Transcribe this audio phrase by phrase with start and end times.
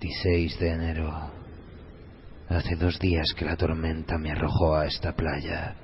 [0.00, 1.30] 26 de enero.
[2.48, 5.74] Hace dos días que la tormenta me arrojó a esta playa.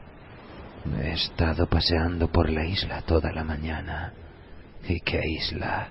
[1.02, 4.14] He estado paseando por la isla toda la mañana.
[4.88, 5.90] ¿Y qué isla?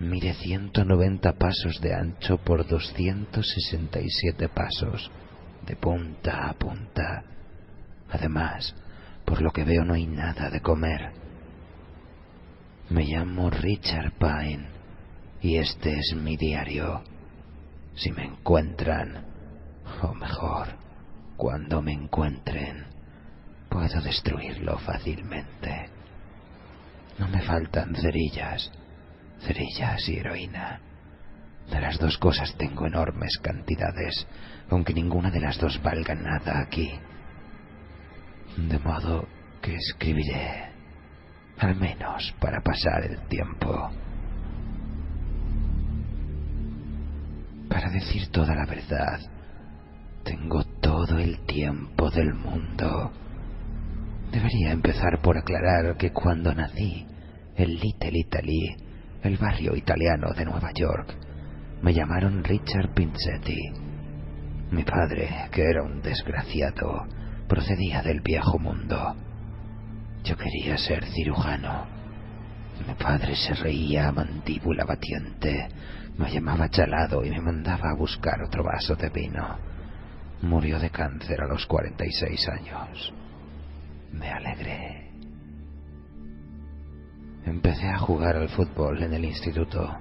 [0.00, 5.08] Mide 190 pasos de ancho por 267 pasos,
[5.64, 7.22] de punta a punta.
[8.10, 8.74] Además,
[9.24, 11.12] por lo que veo no hay nada de comer.
[12.90, 14.66] Me llamo Richard Pine
[15.40, 17.11] y este es mi diario.
[17.94, 19.24] Si me encuentran,
[20.02, 20.68] o mejor,
[21.36, 22.86] cuando me encuentren,
[23.68, 25.88] puedo destruirlo fácilmente.
[27.18, 28.70] No me faltan cerillas,
[29.40, 30.80] cerillas y heroína.
[31.70, 34.26] De las dos cosas tengo enormes cantidades,
[34.70, 36.92] aunque ninguna de las dos valga nada aquí.
[38.56, 39.26] De modo
[39.60, 40.70] que escribiré,
[41.58, 43.90] al menos para pasar el tiempo.
[47.72, 49.18] Para decir toda la verdad,
[50.24, 53.10] tengo todo el tiempo del mundo.
[54.30, 57.06] Debería empezar por aclarar que cuando nací,
[57.56, 58.76] en Little Italy,
[59.22, 61.16] el barrio italiano de Nueva York,
[61.80, 63.58] me llamaron Richard Pinzetti.
[64.70, 67.06] Mi padre, que era un desgraciado,
[67.48, 69.16] procedía del viejo mundo.
[70.24, 71.86] Yo quería ser cirujano.
[72.86, 75.68] Mi padre se reía a mandíbula batiente,
[76.18, 79.58] me llamaba chalado y me mandaba a buscar otro vaso de vino.
[80.42, 83.14] Murió de cáncer a los 46 años.
[84.12, 85.10] Me alegré.
[87.44, 89.98] Empecé a jugar al fútbol en el instituto.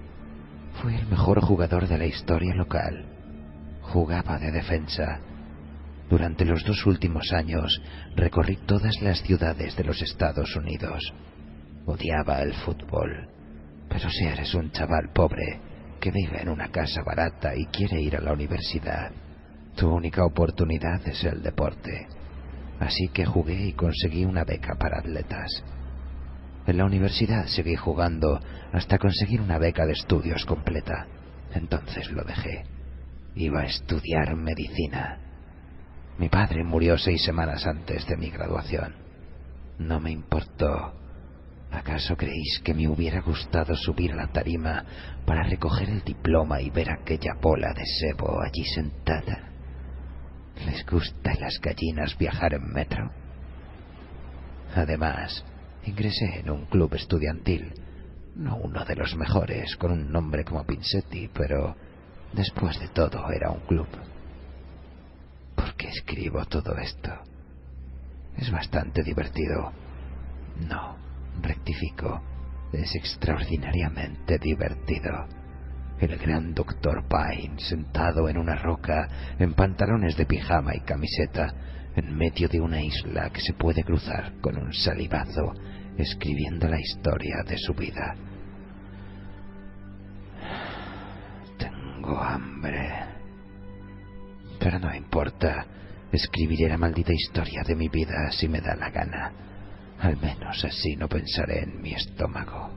[0.81, 3.05] Fui el mejor jugador de la historia local.
[3.81, 5.19] Jugaba de defensa.
[6.09, 7.81] Durante los dos últimos años
[8.15, 11.13] recorrí todas las ciudades de los Estados Unidos.
[11.85, 13.29] Odiaba el fútbol.
[13.87, 15.70] Pero si eres un chaval pobre
[16.01, 19.11] que vive en una casa barata y quiere ir a la universidad,
[19.75, 22.07] tu única oportunidad es el deporte.
[22.79, 25.63] Así que jugué y conseguí una beca para atletas.
[26.65, 28.39] En la universidad seguí jugando
[28.73, 31.07] hasta conseguir una beca de estudios completa.
[31.53, 32.63] Entonces lo dejé.
[33.35, 35.19] Iba a estudiar medicina.
[36.17, 38.95] Mi padre murió seis semanas antes de mi graduación.
[39.77, 41.00] No me importó.
[41.71, 44.83] ¿Acaso creéis que me hubiera gustado subir a la tarima
[45.25, 49.49] para recoger el diploma y ver aquella bola de sebo allí sentada?
[50.65, 53.09] ¿Les gusta a las gallinas viajar en metro?
[54.75, 55.45] Además,
[55.85, 57.73] ingresé en un club estudiantil,
[58.35, 61.75] no uno de los mejores, con un nombre como Pinsetti, pero
[62.33, 63.87] después de todo era un club.
[65.55, 67.11] ¿Por qué escribo todo esto?
[68.37, 69.71] Es bastante divertido.
[70.69, 70.95] No,
[71.43, 72.21] rectifico,
[72.71, 75.27] es extraordinariamente divertido.
[75.99, 79.07] El gran doctor Pine, sentado en una roca,
[79.37, 81.53] en pantalones de pijama y camiseta,
[81.95, 85.53] en medio de una isla que se puede cruzar con un salivazo,
[85.97, 88.15] escribiendo la historia de su vida.
[91.57, 92.89] Tengo hambre.
[94.59, 95.65] Pero no importa.
[96.11, 99.31] Escribiré la maldita historia de mi vida si me da la gana.
[100.01, 102.71] Al menos así no pensaré en mi estómago.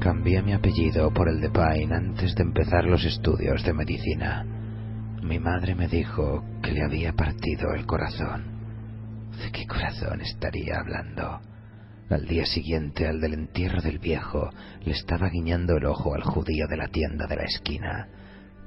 [0.00, 4.44] Cambié mi apellido por el de Pine antes de empezar los estudios de medicina.
[5.22, 8.58] Mi madre me dijo que le había partido el corazón.
[9.40, 11.40] ¿De qué corazón estaría hablando?
[12.10, 14.50] Al día siguiente, al del entierro del viejo,
[14.80, 18.08] le estaba guiñando el ojo al judío de la tienda de la esquina.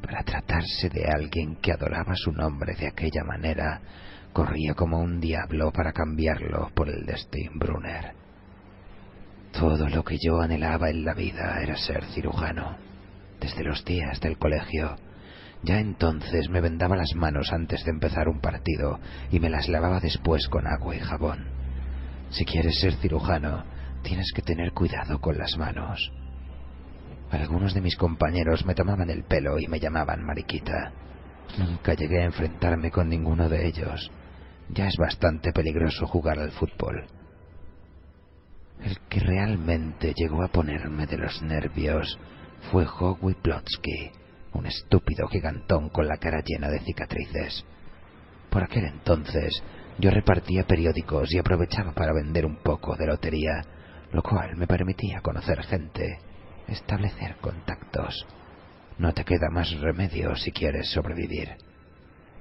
[0.02, 3.82] Para tratarse de alguien que adoraba su nombre de aquella manera,
[4.34, 8.14] corría como un diablo para cambiarlo por el de Steinbrunner.
[9.52, 12.78] Todo lo que yo anhelaba en la vida era ser cirujano.
[13.40, 14.96] Desde los días del colegio,
[15.64, 19.00] ya entonces me vendaba las manos antes de empezar un partido
[19.32, 21.48] y me las lavaba después con agua y jabón.
[22.30, 23.66] Si quieres ser cirujano,
[24.04, 26.12] tienes que tener cuidado con las manos.
[27.30, 30.94] Algunos de mis compañeros me tomaban el pelo y me llamaban mariquita.
[31.58, 34.12] Nunca llegué a enfrentarme con ninguno de ellos.
[34.74, 37.06] Ya es bastante peligroso jugar al fútbol.
[38.82, 42.18] El que realmente llegó a ponerme de los nervios
[42.72, 43.36] fue Howie
[44.54, 47.66] un estúpido gigantón con la cara llena de cicatrices.
[48.50, 49.62] Por aquel entonces
[49.98, 53.62] yo repartía periódicos y aprovechaba para vender un poco de lotería,
[54.14, 56.20] lo cual me permitía conocer gente,
[56.68, 58.26] establecer contactos.
[58.98, 61.58] No te queda más remedio si quieres sobrevivir.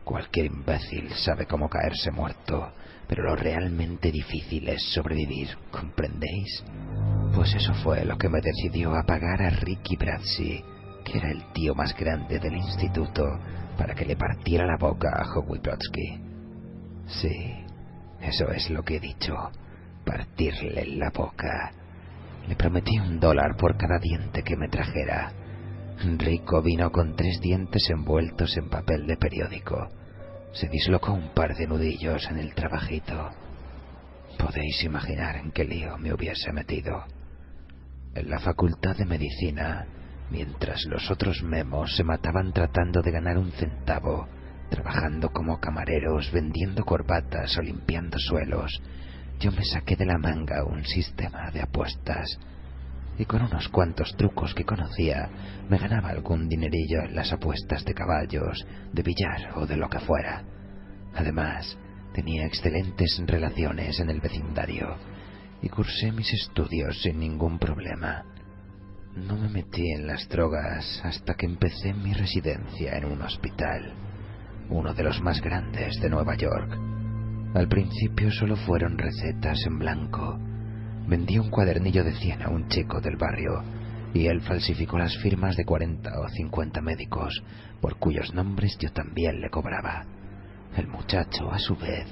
[0.04, 2.72] Cualquier imbécil sabe cómo caerse muerto,
[3.06, 6.64] pero lo realmente difícil es sobrevivir, ¿comprendéis?
[7.34, 10.64] Pues eso fue lo que me decidió a pagar a Ricky Brazzi,
[11.04, 13.24] que era el tío más grande del instituto,
[13.76, 16.20] para que le partiera la boca a Howie Brodsky.
[17.06, 17.64] Sí,
[18.20, 19.34] eso es lo que he dicho,
[20.04, 21.72] partirle la boca.
[22.46, 25.32] Le prometí un dólar por cada diente que me trajera.
[26.02, 29.90] Rico vino con tres dientes envueltos en papel de periódico.
[30.52, 33.30] Se dislocó un par de nudillos en el trabajito.
[34.38, 37.04] Podéis imaginar en qué lío me hubiese metido.
[38.14, 39.86] En la facultad de medicina,
[40.30, 44.26] mientras los otros memos se mataban tratando de ganar un centavo,
[44.70, 48.80] trabajando como camareros, vendiendo corbatas o limpiando suelos,
[49.38, 52.38] yo me saqué de la manga un sistema de apuestas
[53.20, 55.28] y con unos cuantos trucos que conocía
[55.68, 60.00] me ganaba algún dinerillo en las apuestas de caballos, de billar o de lo que
[60.00, 60.42] fuera.
[61.14, 61.76] Además,
[62.14, 64.96] tenía excelentes relaciones en el vecindario
[65.60, 68.24] y cursé mis estudios sin ningún problema.
[69.14, 73.92] No me metí en las drogas hasta que empecé mi residencia en un hospital,
[74.70, 76.74] uno de los más grandes de Nueva York.
[77.52, 80.38] Al principio solo fueron recetas en blanco.
[81.10, 83.64] Vendí un cuadernillo de cien a un chico del barrio
[84.14, 87.42] y él falsificó las firmas de cuarenta o cincuenta médicos,
[87.80, 90.04] por cuyos nombres yo también le cobraba.
[90.76, 92.06] El muchacho, a su vez,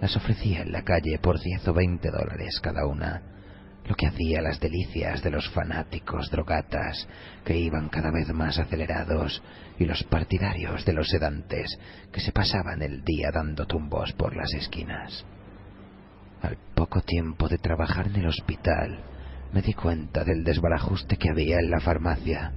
[0.00, 3.22] las ofrecía en la calle por diez o veinte dólares cada una,
[3.86, 7.06] lo que hacía las delicias de los fanáticos drogatas
[7.44, 9.40] que iban cada vez más acelerados
[9.78, 11.78] y los partidarios de los sedantes
[12.10, 15.24] que se pasaban el día dando tumbos por las esquinas.
[16.42, 19.04] Al poco tiempo de trabajar en el hospital,
[19.52, 22.52] me di cuenta del desbarajuste que había en la farmacia.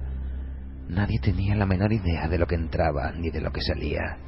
[0.88, 4.18] Nadie tenía la menor idea de lo que entraba ni de lo que salía.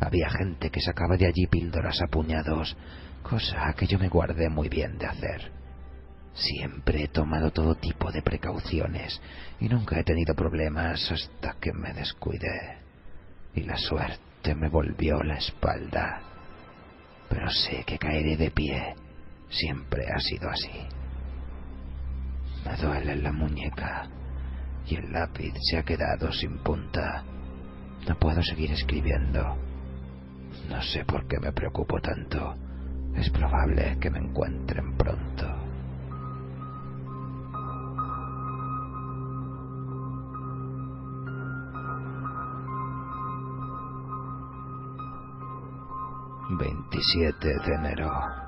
[0.00, 2.76] Había gente que sacaba de allí píldoras a puñados,
[3.22, 5.52] cosa que yo me guardé muy bien de hacer.
[6.34, 9.20] Siempre he tomado todo tipo de precauciones
[9.60, 12.78] y nunca he tenido problemas hasta que me descuidé
[13.54, 16.22] y la suerte me volvió la espalda.
[17.28, 18.94] Pero sé que caeré de pie.
[19.52, 20.70] Siempre ha sido así.
[22.64, 24.08] Me duele la muñeca
[24.86, 27.22] y el lápiz se ha quedado sin punta.
[28.08, 29.56] No puedo seguir escribiendo.
[30.68, 32.54] No sé por qué me preocupo tanto.
[33.14, 35.58] Es probable que me encuentren pronto.
[46.54, 48.41] ...27 de enero...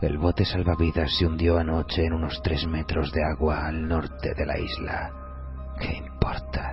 [0.00, 4.46] El bote salvavidas se hundió anoche en unos tres metros de agua al norte de
[4.46, 5.10] la isla.
[5.80, 6.72] ¿Qué importa?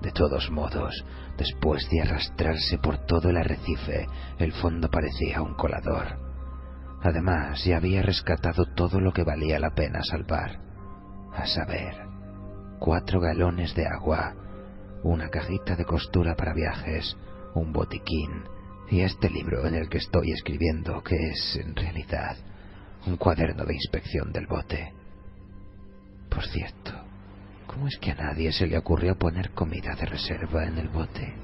[0.00, 1.04] De todos modos,
[1.36, 4.06] después de arrastrarse por todo el arrecife,
[4.38, 6.18] el fondo parecía un colador.
[7.02, 10.58] Además, ya había rescatado todo lo que valía la pena salvar.
[11.34, 11.94] A saber,
[12.78, 14.34] cuatro galones de agua,
[15.02, 17.14] una cajita de costura para viajes,
[17.54, 18.44] un botiquín
[18.90, 22.36] y este libro en el que estoy escribiendo, que es, en realidad,
[23.06, 24.92] un cuaderno de inspección del bote.
[26.30, 26.92] Por cierto,
[27.66, 31.34] ¿cómo es que a nadie se le ocurrió poner comida de reserva en el bote?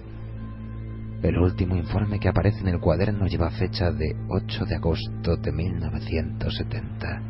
[1.23, 5.53] El último informe que aparece en el cuaderno lleva fecha de 8 de agosto de
[5.53, 7.23] 1970.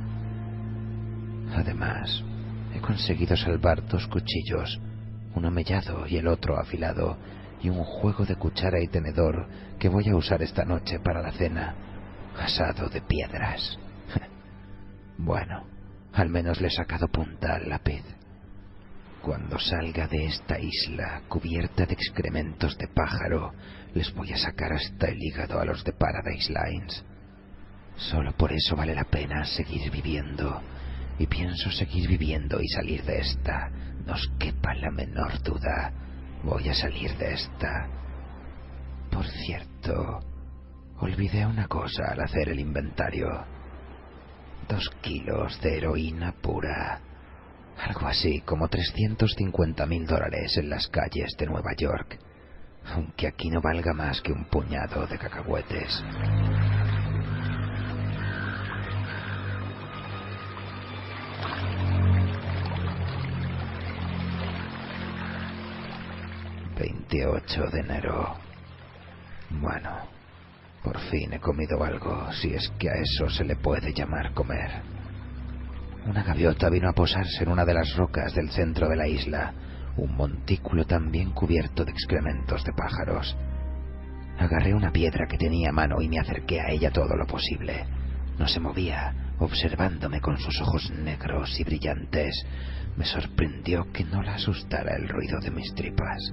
[1.57, 2.23] Además,
[2.73, 4.81] he conseguido salvar dos cuchillos,
[5.35, 7.19] uno mellado y el otro afilado,
[7.61, 11.33] y un juego de cuchara y tenedor que voy a usar esta noche para la
[11.33, 11.75] cena,
[12.39, 13.77] asado de piedras.
[15.25, 15.67] Bueno,
[16.13, 18.03] al menos le he sacado punta al lápiz.
[19.23, 23.53] Cuando salga de esta isla cubierta de excrementos de pájaro,
[23.95, 27.05] les voy a sacar hasta el hígado a los de Paradise Lines.
[27.97, 30.63] Solo por eso vale la pena seguir viviendo.
[31.19, 33.69] Y pienso seguir viviendo y salir de esta,
[34.07, 35.93] no os quepa la menor duda.
[36.43, 37.89] Voy a salir de esta.
[39.11, 40.21] Por cierto,
[40.99, 43.29] olvidé una cosa al hacer el inventario.
[45.01, 47.01] Kilos de heroína pura.
[47.77, 52.19] Algo así como 350 mil dólares en las calles de Nueva York.
[52.95, 56.05] Aunque aquí no valga más que un puñado de cacahuetes.
[66.77, 68.37] 28 de enero.
[69.51, 70.20] Bueno,
[70.83, 74.83] por fin he comido algo, si es que a eso se le puede llamar comer.
[76.07, 79.53] Una gaviota vino a posarse en una de las rocas del centro de la isla,
[79.97, 83.37] un montículo también cubierto de excrementos de pájaros.
[84.39, 87.85] Agarré una piedra que tenía a mano y me acerqué a ella todo lo posible.
[88.39, 92.47] No se movía, observándome con sus ojos negros y brillantes,
[92.97, 96.33] me sorprendió que no la asustara el ruido de mis tripas.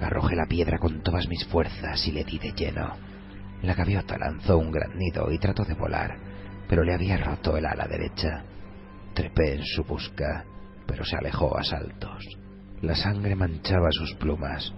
[0.00, 3.11] Arrojé la piedra con todas mis fuerzas y le di de lleno.
[3.62, 6.16] La gaviota lanzó un gran nido y trató de volar,
[6.68, 8.44] pero le había roto el ala derecha.
[9.14, 10.44] Trepé en su busca,
[10.86, 12.24] pero se alejó a saltos.
[12.80, 14.72] La sangre manchaba sus plumas.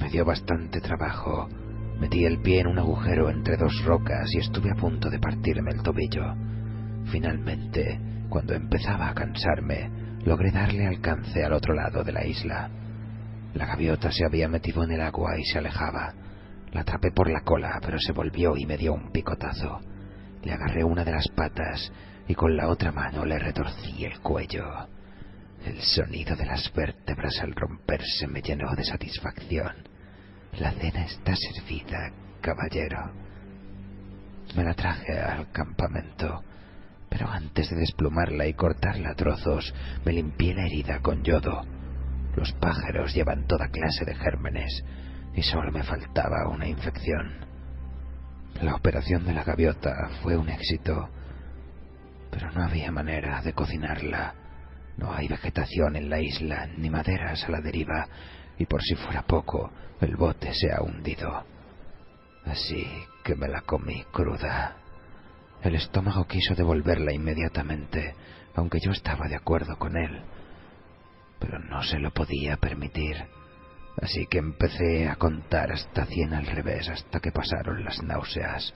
[0.00, 1.48] Me dio bastante trabajo.
[2.00, 5.72] Metí el pie en un agujero entre dos rocas y estuve a punto de partirme
[5.72, 6.34] el tobillo.
[7.10, 8.00] Finalmente,
[8.30, 9.90] cuando empezaba a cansarme,
[10.24, 12.70] logré darle alcance al otro lado de la isla.
[13.54, 16.14] La gaviota se había metido en el agua y se alejaba.
[16.72, 19.80] La atrapé por la cola, pero se volvió y me dio un picotazo.
[20.42, 21.90] Le agarré una de las patas
[22.26, 24.64] y con la otra mano le retorcí el cuello.
[25.64, 29.88] El sonido de las vértebras al romperse me llenó de satisfacción.
[30.58, 33.12] La cena está servida, caballero.
[34.56, 36.42] Me la traje al campamento,
[37.08, 41.62] pero antes de desplumarla y cortarla a trozos, me limpié la herida con yodo.
[42.36, 44.84] Los pájaros llevan toda clase de gérmenes
[45.38, 47.46] y solo me faltaba una infección.
[48.60, 51.08] La operación de la gaviota fue un éxito,
[52.28, 54.34] pero no había manera de cocinarla.
[54.96, 58.08] No hay vegetación en la isla, ni maderas a la deriva,
[58.58, 61.44] y por si fuera poco, el bote se ha hundido.
[62.44, 62.84] Así
[63.22, 64.74] que me la comí cruda.
[65.62, 68.16] El estómago quiso devolverla inmediatamente,
[68.56, 70.20] aunque yo estaba de acuerdo con él,
[71.38, 73.37] pero no se lo podía permitir.
[74.00, 78.72] Así que empecé a contar hasta cien al revés hasta que pasaron las náuseas.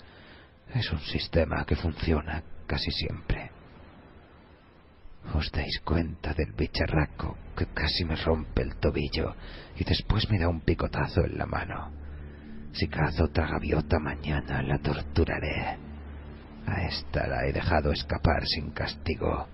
[0.74, 3.50] Es un sistema que funciona casi siempre.
[5.34, 9.36] ¿Os dais cuenta del bicharraco que casi me rompe el tobillo
[9.76, 11.92] y después me da un picotazo en la mano?
[12.72, 15.78] Si cazo otra gaviota mañana la torturaré.
[16.66, 19.46] A esta la he dejado escapar sin castigo.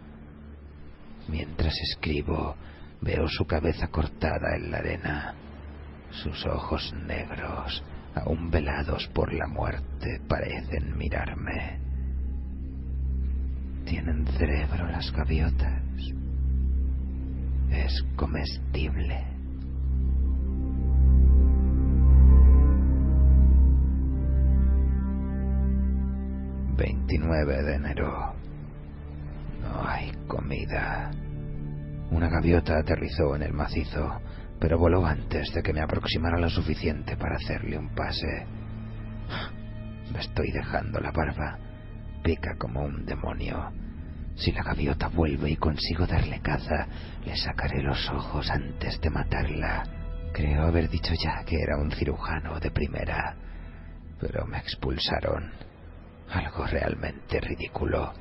[1.29, 2.57] Mientras escribo,
[3.03, 5.35] veo su cabeza cortada en la arena.
[6.11, 7.83] Sus ojos negros,
[8.15, 11.79] aún velados por la muerte, parecen mirarme.
[13.85, 15.83] ¿Tienen cerebro las gaviotas?
[17.71, 19.39] Es comestible.
[26.77, 28.35] ...29 de enero...
[29.61, 31.11] ...no hay comida...
[32.13, 34.21] ...una gaviota aterrizó en el macizo
[34.61, 38.47] pero voló antes de que me aproximara lo suficiente para hacerle un pase.
[40.13, 41.59] Me estoy dejando la barba.
[42.23, 43.71] Pica como un demonio.
[44.35, 46.87] Si la gaviota vuelve y consigo darle caza,
[47.25, 49.85] le sacaré los ojos antes de matarla.
[50.33, 53.37] Creo haber dicho ya que era un cirujano de primera,
[54.21, 55.53] pero me expulsaron.
[56.31, 58.13] Algo realmente ridículo.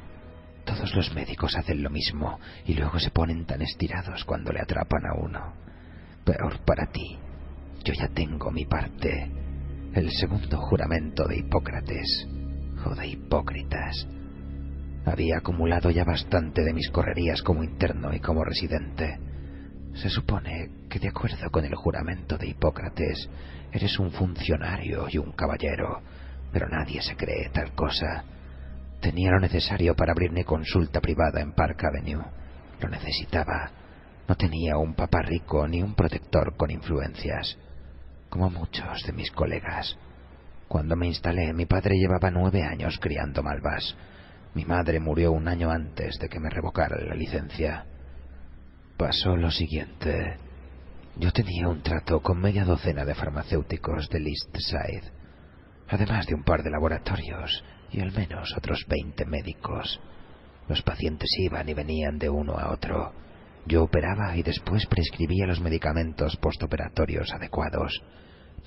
[0.65, 5.05] Todos los médicos hacen lo mismo y luego se ponen tan estirados cuando le atrapan
[5.05, 5.66] a uno
[6.27, 7.17] peor para ti.
[7.85, 9.31] Yo ya tengo mi parte.
[9.93, 12.27] El segundo juramento de Hipócrates,
[12.85, 14.05] o de hipócritas.
[15.05, 19.19] Había acumulado ya bastante de mis correrías como interno y como residente.
[19.93, 23.29] Se supone que de acuerdo con el juramento de Hipócrates,
[23.71, 26.01] eres un funcionario y un caballero,
[26.51, 28.25] pero nadie se cree tal cosa.
[28.99, 32.25] Tenía lo necesario para abrir mi consulta privada en Park Avenue.
[32.81, 33.71] Lo necesitaba
[34.27, 37.57] no tenía un papá rico ni un protector con influencias,
[38.29, 39.97] como muchos de mis colegas.
[40.67, 43.95] Cuando me instalé, mi padre llevaba nueve años criando malvas.
[44.53, 47.85] Mi madre murió un año antes de que me revocara la licencia.
[48.97, 50.37] Pasó lo siguiente.
[51.15, 55.11] Yo tenía un trato con media docena de farmacéuticos del East Side,
[55.87, 60.01] además de un par de laboratorios y al menos otros veinte médicos.
[60.67, 63.13] Los pacientes iban y venían de uno a otro
[63.67, 68.01] yo operaba y después prescribía los medicamentos postoperatorios adecuados.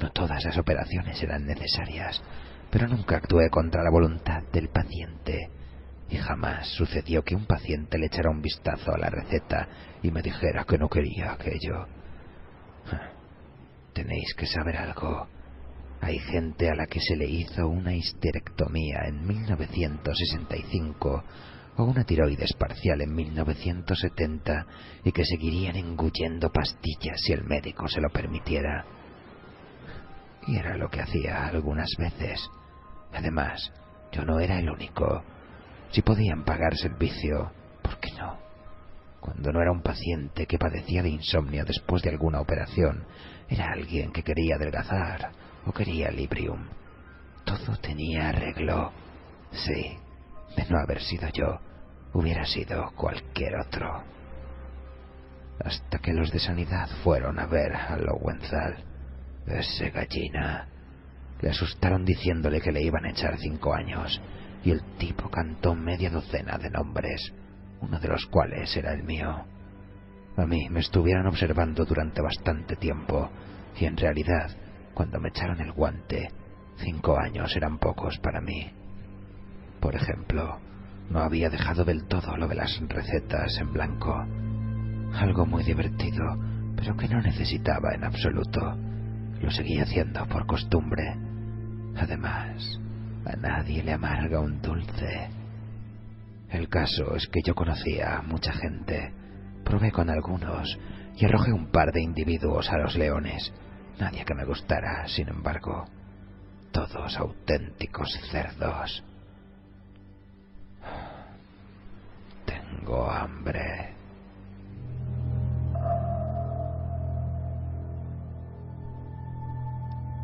[0.00, 2.22] No todas las operaciones eran necesarias,
[2.70, 5.50] pero nunca actué contra la voluntad del paciente.
[6.08, 9.68] Y jamás sucedió que un paciente le echara un vistazo a la receta
[10.02, 11.86] y me dijera que no quería aquello.
[13.92, 15.28] Tenéis que saber algo.
[16.00, 21.24] Hay gente a la que se le hizo una histerectomía en 1965
[21.76, 24.66] o una tiroides parcial en 1970
[25.04, 28.84] y que seguirían engullendo pastillas si el médico se lo permitiera.
[30.46, 32.48] Y era lo que hacía algunas veces.
[33.12, 33.72] Además,
[34.12, 35.22] yo no era el único.
[35.90, 37.50] Si podían pagar servicio,
[37.82, 38.38] ¿por qué no?
[39.20, 43.04] Cuando no era un paciente que padecía de insomnio después de alguna operación,
[43.48, 45.32] era alguien que quería adelgazar
[45.66, 46.68] o quería librium.
[47.44, 48.92] Todo tenía arreglo.
[49.52, 49.98] Sí,
[50.56, 51.60] De no haber sido yo,
[52.12, 54.02] hubiera sido cualquier otro.
[55.64, 58.84] Hasta que los de sanidad fueron a ver a Lowenzal.
[59.46, 60.68] Ese gallina.
[61.40, 64.20] Le asustaron diciéndole que le iban a echar cinco años,
[64.62, 67.32] y el tipo cantó media docena de nombres,
[67.80, 69.44] uno de los cuales era el mío.
[70.36, 73.30] A mí me estuvieron observando durante bastante tiempo,
[73.78, 74.50] y en realidad,
[74.94, 76.30] cuando me echaron el guante,
[76.76, 78.70] cinco años eran pocos para mí.
[79.80, 80.58] Por ejemplo,
[81.10, 84.14] no había dejado del todo lo de las recetas en blanco.
[85.14, 86.24] Algo muy divertido,
[86.76, 88.76] pero que no necesitaba en absoluto.
[89.40, 91.16] Lo seguía haciendo por costumbre.
[91.96, 92.78] Además,
[93.24, 95.30] a nadie le amarga un dulce.
[96.50, 99.12] El caso es que yo conocía a mucha gente.
[99.64, 100.78] Probé con algunos
[101.16, 103.52] y arrojé un par de individuos a los leones.
[103.98, 105.86] Nadie que me gustara, sin embargo.
[106.72, 109.04] Todos auténticos cerdos.
[112.70, 113.94] Tengo hambre.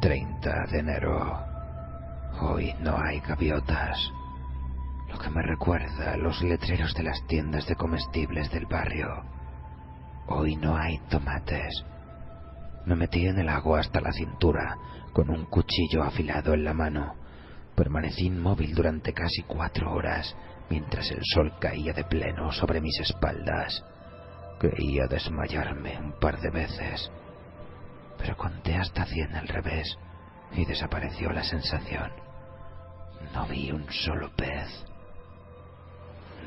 [0.00, 1.38] Treinta de enero.
[2.40, 3.98] Hoy no hay gaviotas.
[5.10, 9.24] Lo que me recuerda los letreros de las tiendas de comestibles del barrio.
[10.28, 11.84] Hoy no hay tomates.
[12.84, 14.76] Me metí en el agua hasta la cintura,
[15.12, 17.14] con un cuchillo afilado en la mano.
[17.74, 20.36] Permanecí inmóvil durante casi cuatro horas,
[20.68, 23.84] mientras el sol caía de pleno sobre mis espaldas.
[24.58, 27.10] Creía desmayarme un par de veces,
[28.18, 29.98] pero conté hasta cien al revés
[30.52, 32.10] y desapareció la sensación.
[33.34, 34.84] No vi un solo pez,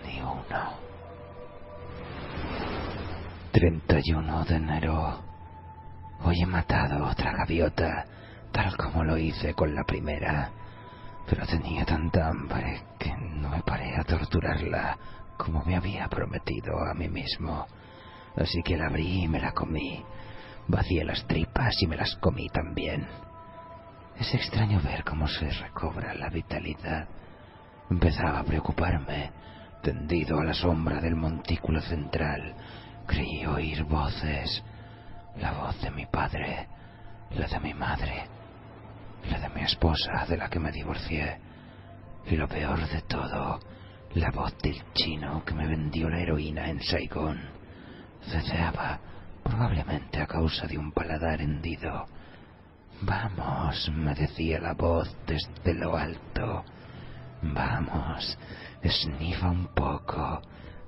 [0.05, 0.89] ni uno.
[3.51, 5.23] 31 de enero.
[6.21, 8.05] Hoy he matado otra gaviota,
[8.51, 10.51] tal como lo hice con la primera,
[11.29, 14.98] pero tenía tanta hambre que no me paré a torturarla
[15.38, 17.68] como me había prometido a mí mismo.
[18.35, 20.03] Así que la abrí y me la comí.
[20.68, 23.07] Vacié las tripas y me las comí también.
[24.20, 27.07] Es extraño ver cómo se recobra la vitalidad.
[27.89, 29.31] Empezaba a preocuparme.
[29.83, 32.53] Tendido a la sombra del montículo central,
[33.07, 34.61] creí oír voces.
[35.37, 36.68] La voz de mi padre,
[37.31, 38.25] la de mi madre,
[39.29, 41.40] la de mi esposa de la que me divorcié.
[42.25, 43.60] Y lo peor de todo,
[44.14, 47.40] la voz del chino que me vendió la heroína en Saigón.
[48.22, 49.00] Ceceaba,
[49.44, 52.05] probablemente a causa de un paladar hendido.
[53.01, 56.66] Vamos, me decía la voz desde lo alto.
[57.42, 58.38] Vamos,
[58.82, 60.42] esnifa un poco,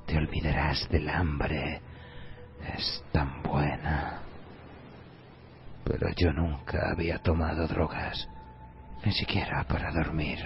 [0.06, 1.82] te olvidarás del hambre.
[2.76, 4.21] Es tan buena.
[5.84, 8.28] Pero yo nunca había tomado drogas,
[9.04, 10.40] ni siquiera para dormir.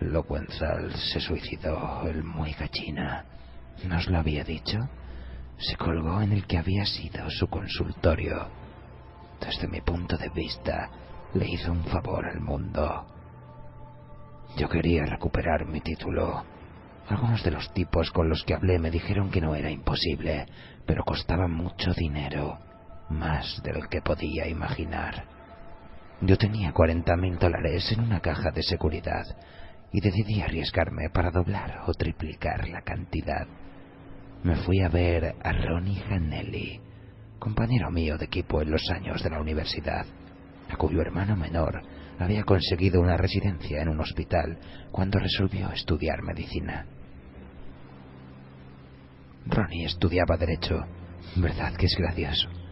[0.00, 3.24] Locuenzal se suicidó, el muy gallina.
[3.84, 4.78] ¿Nos lo había dicho?
[5.58, 8.48] Se colgó en el que había sido su consultorio.
[9.40, 10.90] Desde mi punto de vista,
[11.34, 13.06] le hizo un favor al mundo.
[14.56, 16.44] Yo quería recuperar mi título.
[17.08, 20.46] Algunos de los tipos con los que hablé me dijeron que no era imposible,
[20.86, 22.58] pero costaba mucho dinero,
[23.08, 25.24] más del que podía imaginar.
[26.20, 29.24] Yo tenía cuarenta mil dólares en una caja de seguridad
[29.92, 33.46] y decidí arriesgarme para doblar o triplicar la cantidad.
[34.42, 36.80] Me fui a ver a Ronnie Hanelli,
[37.38, 40.06] compañero mío de equipo en los años de la universidad,
[40.70, 41.82] a cuyo hermano menor
[42.18, 44.58] había conseguido una residencia en un hospital
[44.90, 46.86] cuando resolvió estudiar medicina.
[49.46, 50.80] Ronnie estudiaba derecho,
[51.36, 52.63] verdad que es gracioso.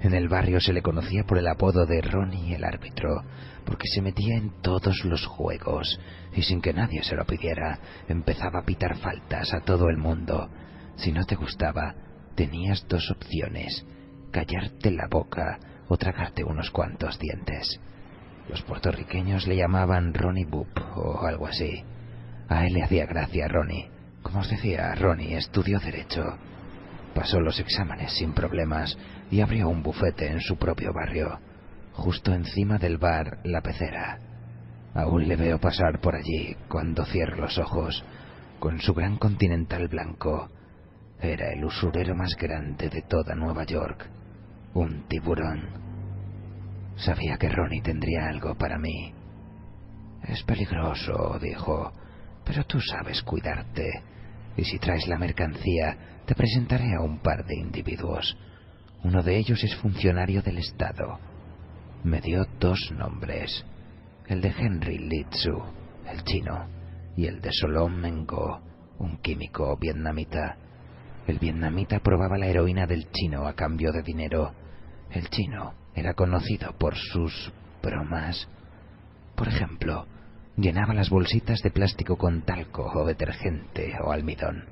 [0.00, 3.22] En el barrio se le conocía por el apodo de Ronnie el árbitro,
[3.64, 5.98] porque se metía en todos los juegos
[6.34, 7.78] y sin que nadie se lo pidiera,
[8.08, 10.50] empezaba a pitar faltas a todo el mundo.
[10.96, 11.94] Si no te gustaba,
[12.34, 13.84] tenías dos opciones,
[14.30, 17.80] callarte la boca o tragarte unos cuantos dientes.
[18.48, 21.82] Los puertorriqueños le llamaban Ronnie Boop o algo así.
[22.48, 23.90] A él le hacía gracia Ronnie.
[24.22, 26.22] Como os decía, Ronnie estudió Derecho.
[27.14, 28.96] Pasó los exámenes sin problemas
[29.30, 31.38] y abrió un bufete en su propio barrio,
[31.92, 34.18] justo encima del bar La Pecera.
[34.94, 38.04] Aún le veo pasar por allí cuando cierro los ojos,
[38.58, 40.48] con su gran continental blanco.
[41.20, 44.10] Era el usurero más grande de toda Nueva York
[44.76, 45.62] un tiburón.
[46.96, 49.12] Sabía que Ronnie tendría algo para mí.
[50.22, 51.92] Es peligroso, dijo,
[52.44, 53.88] pero tú sabes cuidarte.
[54.56, 58.36] Y si traes la mercancía, te presentaré a un par de individuos.
[59.06, 61.20] Uno de ellos es funcionario del Estado.
[62.02, 63.64] Me dio dos nombres.
[64.26, 65.62] El de Henry Litsu,
[66.10, 66.66] el chino,
[67.16, 68.60] y el de Solom Mengo,
[68.98, 70.56] un químico vietnamita.
[71.28, 74.52] El vietnamita probaba la heroína del chino a cambio de dinero.
[75.12, 78.48] El chino era conocido por sus bromas.
[79.36, 80.08] Por ejemplo,
[80.56, 84.64] llenaba las bolsitas de plástico con talco o detergente o almidón.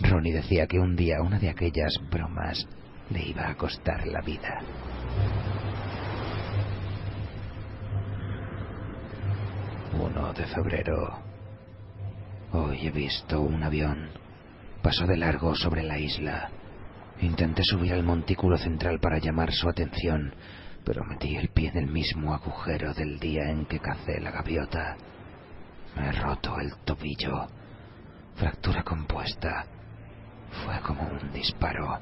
[0.00, 2.66] Ronnie decía que un día una de aquellas bromas
[3.10, 4.60] le iba a costar la vida.
[9.92, 11.18] 1 de febrero.
[12.52, 14.10] Hoy he visto un avión.
[14.82, 16.50] Pasó de largo sobre la isla.
[17.20, 20.34] Intenté subir al montículo central para llamar su atención,
[20.84, 24.96] pero metí el pie en el mismo agujero del día en que cacé la gaviota.
[25.96, 27.46] Me he roto el tobillo.
[28.36, 29.66] Fractura compuesta.
[30.64, 31.98] Fue como un disparo.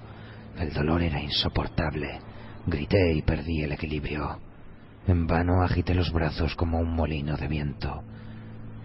[0.58, 2.18] El dolor era insoportable.
[2.66, 4.38] Grité y perdí el equilibrio.
[5.06, 8.02] En vano agité los brazos como un molino de viento.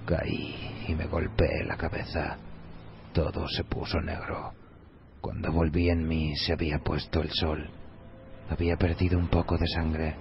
[0.05, 2.37] Caí y me golpeé la cabeza.
[3.11, 4.53] Todo se puso negro.
[5.19, 7.69] Cuando volví en mí se había puesto el sol.
[8.49, 10.15] Había perdido un poco de sangre.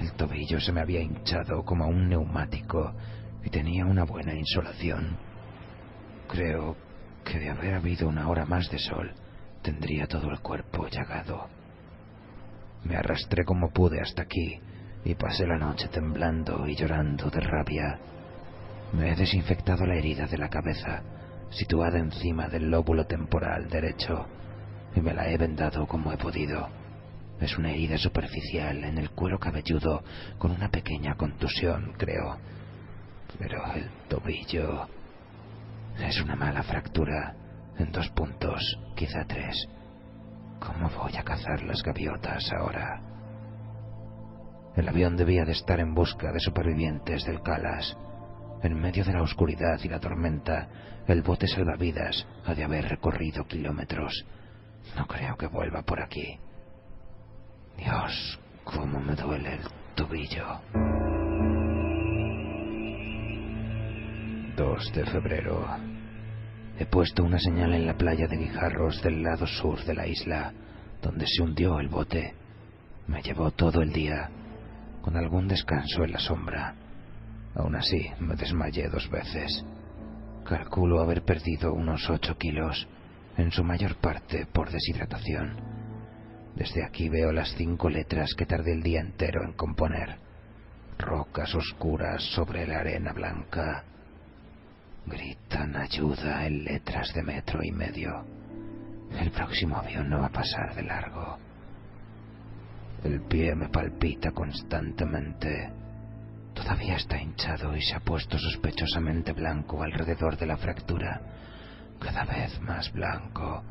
[0.00, 2.94] El tobillo se me había hinchado como un neumático
[3.42, 5.16] y tenía una buena insolación.
[6.28, 6.76] Creo
[7.24, 9.14] que de haber habido una hora más de sol,
[9.64, 11.48] tendría todo el cuerpo llagado.
[12.84, 14.60] Me arrastré como pude hasta aquí
[15.04, 17.98] y pasé la noche temblando y llorando de rabia.
[18.92, 21.02] Me he desinfectado la herida de la cabeza,
[21.50, 24.26] situada encima del lóbulo temporal derecho,
[24.94, 26.68] y me la he vendado como he podido.
[27.40, 30.04] Es una herida superficial en el cuero cabelludo
[30.38, 32.36] con una pequeña contusión, creo.
[33.38, 34.86] Pero el tobillo
[35.98, 37.34] es una mala fractura
[37.78, 39.68] en dos puntos, quizá tres.
[40.60, 43.00] ¿Cómo voy a cazar las gaviotas ahora?
[44.76, 47.96] El avión debía de estar en busca de supervivientes del Calas.
[48.62, 50.68] En medio de la oscuridad y la tormenta,
[51.06, 54.24] el bote salvavidas ha de haber recorrido kilómetros.
[54.96, 56.38] No creo que vuelva por aquí.
[57.76, 59.60] Dios, cómo me duele el
[59.94, 60.60] tobillo.
[64.56, 65.93] 2 de febrero.
[66.76, 70.52] He puesto una señal en la playa de Guijarros del lado sur de la isla,
[71.00, 72.34] donde se hundió el bote.
[73.06, 74.28] Me llevó todo el día
[75.00, 76.74] con algún descanso en la sombra.
[77.54, 79.64] Aún así, me desmayé dos veces.
[80.44, 82.88] Calculo haber perdido unos ocho kilos,
[83.36, 85.56] en su mayor parte por deshidratación.
[86.56, 90.16] Desde aquí veo las cinco letras que tardé el día entero en componer.
[90.98, 93.84] Rocas oscuras sobre la arena blanca.
[95.06, 98.24] Gritan ayuda en letras de metro y medio.
[99.20, 101.38] El próximo avión no va a pasar de largo.
[103.04, 105.70] El pie me palpita constantemente.
[106.54, 111.20] Todavía está hinchado y se ha puesto sospechosamente blanco alrededor de la fractura.
[112.00, 113.62] Cada vez más blanco.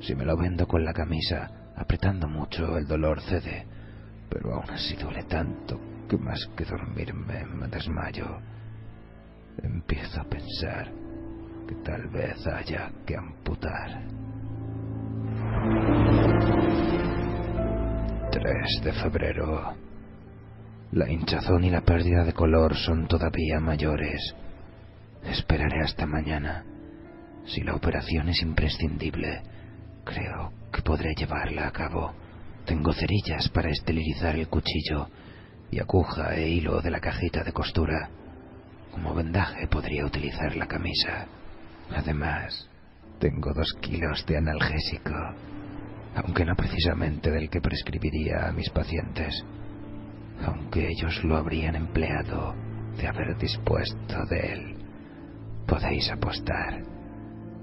[0.00, 3.66] Si me lo vendo con la camisa, apretando mucho, el dolor cede.
[4.30, 8.40] Pero aún así duele tanto que más que dormirme me desmayo.
[9.62, 10.92] Empiezo a pensar
[11.66, 14.06] que tal vez haya que amputar.
[18.30, 19.74] 3 de febrero.
[20.92, 24.34] La hinchazón y la pérdida de color son todavía mayores.
[25.24, 26.64] Esperaré hasta mañana.
[27.46, 29.42] Si la operación es imprescindible,
[30.04, 32.14] creo que podré llevarla a cabo.
[32.64, 35.08] Tengo cerillas para esterilizar el cuchillo
[35.70, 38.10] y aguja e hilo de la cajita de costura.
[38.96, 41.26] Como vendaje podría utilizar la camisa.
[41.94, 42.68] Además,
[43.20, 45.12] tengo dos kilos de analgésico
[46.16, 49.44] aunque no precisamente del que prescribiría a mis pacientes,
[50.46, 52.54] aunque ellos lo habrían empleado
[52.96, 54.76] de haber dispuesto de él.
[55.66, 56.82] Podéis apostar.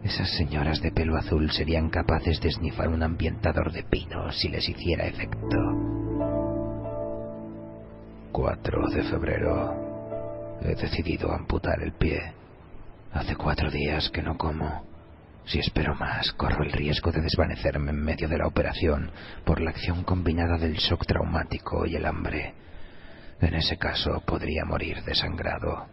[0.04, 4.70] Esas señoras de pelo azul serían capaces de esnifar un ambientador de pino si les
[4.70, 5.58] hiciera efecto.
[8.32, 9.83] 4 de febrero.
[10.62, 12.34] He decidido amputar el pie.
[13.12, 14.86] Hace cuatro días que no como.
[15.46, 19.12] Si espero más, corro el riesgo de desvanecerme en medio de la operación
[19.46, 22.54] por la acción combinada del shock traumático y el hambre.
[23.42, 25.88] En ese caso podría morir desangrado.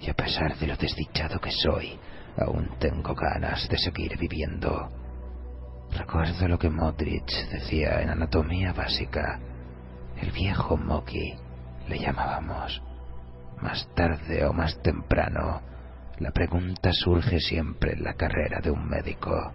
[0.00, 1.98] Y a pesar de lo desdichado que soy,
[2.38, 4.88] aún tengo ganas de seguir viviendo.
[5.90, 9.38] Recuerdo lo que Modric decía en Anatomía Básica.
[10.20, 11.34] El viejo Moki,
[11.88, 12.82] le llamábamos.
[13.62, 15.62] Más tarde o más temprano,
[16.18, 19.52] la pregunta surge siempre en la carrera de un médico.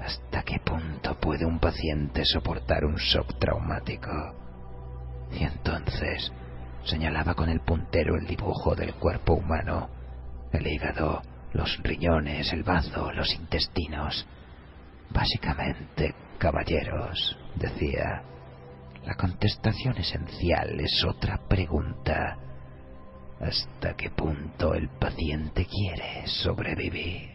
[0.00, 4.10] ¿Hasta qué punto puede un paciente soportar un shock traumático?
[5.32, 6.32] Y entonces
[6.84, 9.90] señalaba con el puntero el dibujo del cuerpo humano,
[10.52, 11.20] el hígado,
[11.52, 14.26] los riñones, el bazo, los intestinos.
[15.10, 18.22] Básicamente, caballeros, decía,
[19.04, 22.38] la contestación esencial es otra pregunta.
[23.40, 27.30] ¿Hasta qué punto el paciente quiere sobrevivir?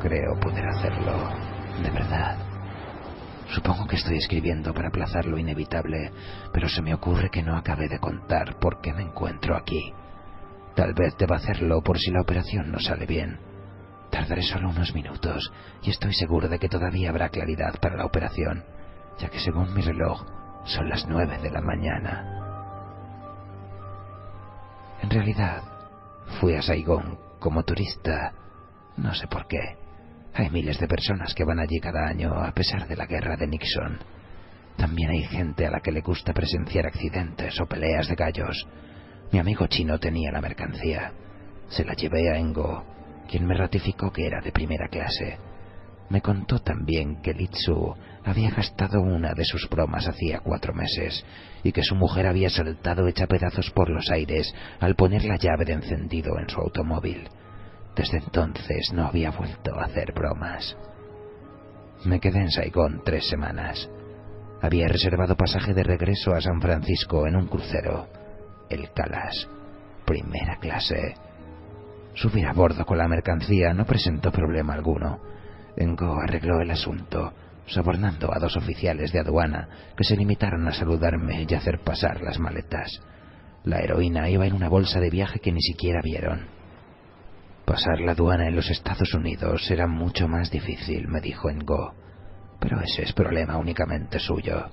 [0.00, 1.30] Creo poder hacerlo,
[1.82, 2.38] de verdad.
[3.48, 6.10] Supongo que estoy escribiendo para aplazar lo inevitable,
[6.52, 9.92] pero se me ocurre que no acabé de contar por qué me encuentro aquí.
[10.74, 13.38] Tal vez deba hacerlo por si la operación no sale bien.
[14.10, 15.52] Tardaré solo unos minutos
[15.82, 18.64] y estoy seguro de que todavía habrá claridad para la operación,
[19.18, 20.24] ya que según mi reloj
[20.64, 22.32] son las nueve de la mañana.
[25.02, 25.62] En realidad,
[26.40, 28.32] fui a Saigón como turista,
[28.96, 29.76] no sé por qué.
[30.34, 33.46] Hay miles de personas que van allí cada año a pesar de la guerra de
[33.46, 33.98] Nixon.
[34.76, 38.66] También hay gente a la que le gusta presenciar accidentes o peleas de gallos.
[39.32, 41.12] Mi amigo chino tenía la mercancía.
[41.68, 42.84] Se la llevé a Engo,
[43.28, 45.38] quien me ratificó que era de primera clase.
[46.08, 51.24] Me contó también que Litsu había gastado una de sus bromas hacía cuatro meses
[51.62, 55.64] y que su mujer había saltado hecha pedazos por los aires al poner la llave
[55.64, 57.28] de encendido en su automóvil.
[57.96, 60.76] Desde entonces no había vuelto a hacer bromas.
[62.04, 63.88] Me quedé en Saigón tres semanas.
[64.60, 68.06] Había reservado pasaje de regreso a San Francisco en un crucero,
[68.68, 69.48] el Calas,
[70.04, 71.14] primera clase.
[72.14, 75.20] Subir a bordo con la mercancía no presentó problema alguno.
[75.76, 77.32] Engo arregló el asunto,
[77.66, 82.38] sobornando a dos oficiales de aduana que se limitaron a saludarme y hacer pasar las
[82.38, 83.00] maletas.
[83.64, 86.46] La heroína iba en una bolsa de viaje que ni siquiera vieron.
[87.64, 91.94] Pasar la aduana en los Estados Unidos era mucho más difícil, me dijo Engo,
[92.60, 94.70] pero ese es problema únicamente suyo.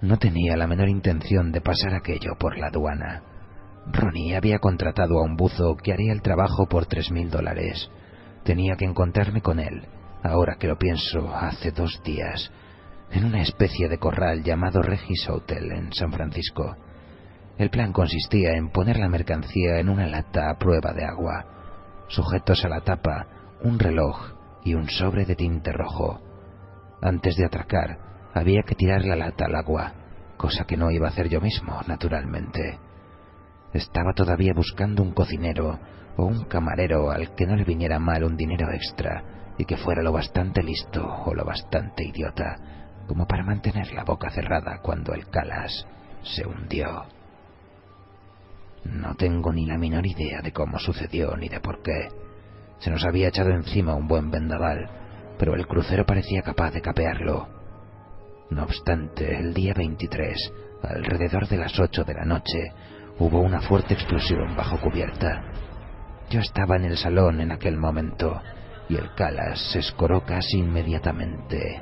[0.00, 3.22] No tenía la menor intención de pasar aquello por la aduana.
[3.92, 7.90] Ronnie había contratado a un buzo que haría el trabajo por tres mil dólares.
[8.44, 9.86] Tenía que encontrarme con él,
[10.22, 12.50] ahora que lo pienso, hace dos días,
[13.10, 16.76] en una especie de corral llamado Regis Hotel en San Francisco.
[17.58, 21.44] El plan consistía en poner la mercancía en una lata a prueba de agua,
[22.08, 23.26] sujetos a la tapa
[23.62, 24.32] un reloj
[24.64, 26.20] y un sobre de tinte rojo.
[27.00, 27.98] Antes de atracar,
[28.34, 29.92] había que tirar la lata al agua,
[30.36, 32.78] cosa que no iba a hacer yo mismo, naturalmente.
[33.72, 35.78] Estaba todavía buscando un cocinero
[36.16, 39.22] o un camarero al que no le viniera mal un dinero extra
[39.58, 42.56] y que fuera lo bastante listo o lo bastante idiota
[43.06, 45.86] como para mantener la boca cerrada cuando el Calas
[46.22, 47.04] se hundió.
[48.84, 52.08] No tengo ni la menor idea de cómo sucedió ni de por qué.
[52.78, 54.88] Se nos había echado encima un buen vendaval,
[55.38, 57.48] pero el crucero parecía capaz de capearlo.
[58.50, 60.36] No obstante, el día 23,
[60.82, 62.72] alrededor de las ocho de la noche,
[63.18, 65.51] hubo una fuerte explosión bajo cubierta.
[66.32, 68.40] Yo estaba en el salón en aquel momento
[68.88, 71.78] y el Calas se escoró casi inmediatamente.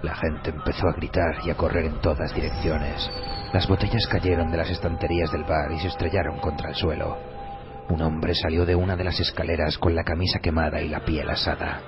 [0.00, 3.10] La gente empezó a gritar y a correr en todas direcciones.
[3.52, 7.18] Las botellas cayeron de las estanterías del bar y se estrellaron contra el suelo.
[7.90, 11.28] Un hombre salió de una de las escaleras con la camisa quemada y la piel
[11.28, 11.82] asada.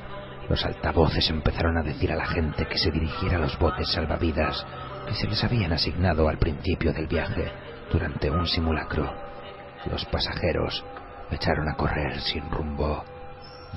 [0.51, 4.67] Los altavoces empezaron a decir a la gente que se dirigiera a los botes salvavidas
[5.09, 7.51] que se les habían asignado al principio del viaje
[7.91, 9.11] durante un simulacro.
[9.91, 10.85] Los pasajeros
[11.31, 13.05] echaron a correr sin rumbo.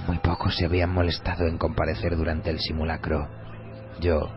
[0.07, 3.27] Muy pocos se habían molestado en comparecer durante el simulacro.
[3.99, 4.29] Yo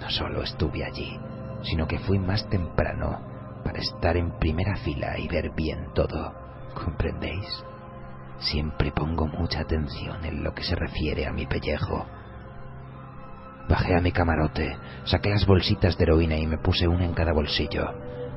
[0.00, 1.18] no solo estuve allí,
[1.62, 3.20] sino que fui más temprano
[3.64, 6.34] para estar en primera fila y ver bien todo.
[6.74, 7.46] ¿Comprendéis?
[8.38, 12.06] Siempre pongo mucha atención en lo que se refiere a mi pellejo.
[13.68, 17.32] Bajé a mi camarote, saqué las bolsitas de heroína y me puse una en cada
[17.32, 17.86] bolsillo.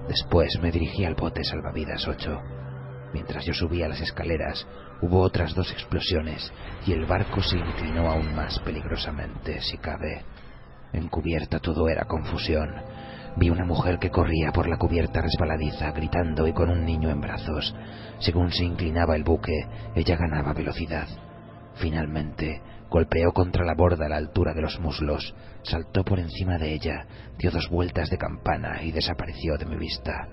[0.07, 2.41] Después me dirigí al bote salvavidas 8.
[3.13, 4.67] Mientras yo subía las escaleras,
[5.01, 6.51] hubo otras dos explosiones
[6.85, 10.23] y el barco se inclinó aún más peligrosamente, si cabe.
[10.93, 12.69] En cubierta todo era confusión.
[13.37, 17.21] Vi una mujer que corría por la cubierta resbaladiza, gritando y con un niño en
[17.21, 17.75] brazos.
[18.19, 21.07] Según se inclinaba el buque, ella ganaba velocidad.
[21.75, 26.73] Finalmente, golpeó contra la borda a la altura de los muslos, saltó por encima de
[26.73, 27.05] ella,
[27.37, 30.27] dio dos vueltas de campana y desapareció de mi vista.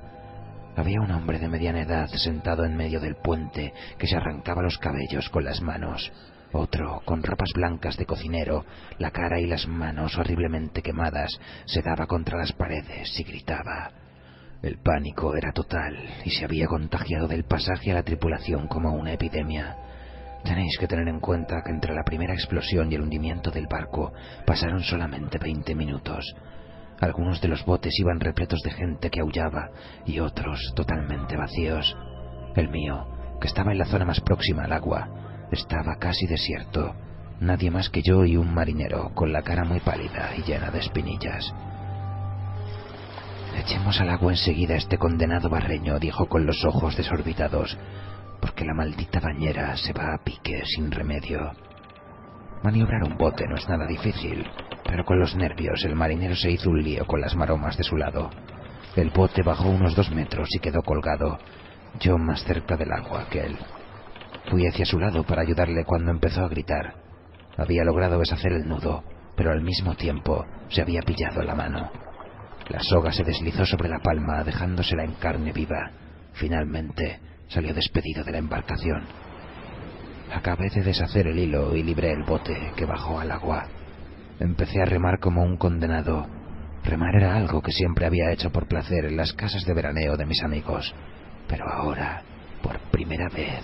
[0.77, 4.77] Había un hombre de mediana edad sentado en medio del puente que se arrancaba los
[4.77, 6.13] cabellos con las manos.
[6.53, 8.67] Otro, con ropas blancas de cocinero,
[8.99, 13.91] la cara y las manos horriblemente quemadas, se daba contra las paredes y gritaba.
[14.63, 19.13] El pánico era total y se había contagiado del pasaje a la tripulación como una
[19.13, 19.77] epidemia.
[20.45, 24.13] Tenéis que tener en cuenta que entre la primera explosión y el hundimiento del barco
[24.45, 26.35] pasaron solamente veinte minutos.
[27.01, 29.71] Algunos de los botes iban repletos de gente que aullaba
[30.07, 31.97] y otros totalmente vacíos.
[32.55, 33.07] El mío,
[33.41, 35.09] que estaba en la zona más próxima al agua,
[35.53, 36.95] estaba casi desierto.
[37.41, 40.79] Nadie más que yo y un marinero, con la cara muy pálida y llena de
[40.79, 41.53] espinillas.
[43.59, 47.77] Echemos al agua enseguida a este condenado barreño, dijo con los ojos desorbitados,
[48.41, 51.53] porque la maldita bañera se va a pique sin remedio.
[52.63, 54.47] Maniobrar un bote no es nada difícil,
[54.85, 57.97] pero con los nervios el marinero se hizo un lío con las maromas de su
[57.97, 58.31] lado.
[58.97, 61.39] El bote bajó unos dos metros y quedó colgado,
[62.01, 63.59] yo más cerca del agua que él.
[64.51, 66.95] Fui hacia su lado para ayudarle cuando empezó a gritar.
[67.57, 69.03] Había logrado deshacer el nudo,
[69.37, 71.91] pero al mismo tiempo se había pillado la mano.
[72.69, 75.91] La soga se deslizó sobre la palma, dejándosela en carne viva.
[76.33, 79.05] Finalmente salió despedido de la embarcación.
[80.33, 83.67] Acabé de deshacer el hilo y libré el bote que bajó al agua.
[84.41, 86.27] Empecé a remar como un condenado.
[86.85, 90.27] Remar era algo que siempre había hecho por placer en las casas de veraneo de
[90.27, 90.95] mis amigos,
[91.49, 92.23] pero ahora,
[92.63, 93.63] por primera vez,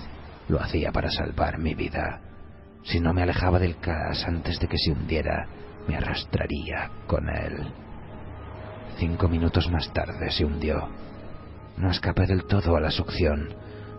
[0.48, 2.20] lo hacía para salvar mi vida.
[2.84, 5.46] Si no me alejaba del cas antes de que se hundiera,
[5.86, 7.72] me arrastraría con él.
[8.98, 10.88] Cinco minutos más tarde se hundió.
[11.76, 13.54] No escapé del todo a la succión.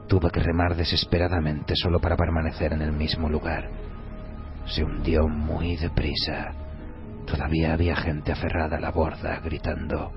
[0.07, 3.69] Tuve que remar desesperadamente solo para permanecer en el mismo lugar.
[4.65, 6.53] Se hundió muy deprisa.
[7.25, 10.11] Todavía había gente aferrada a la borda gritando.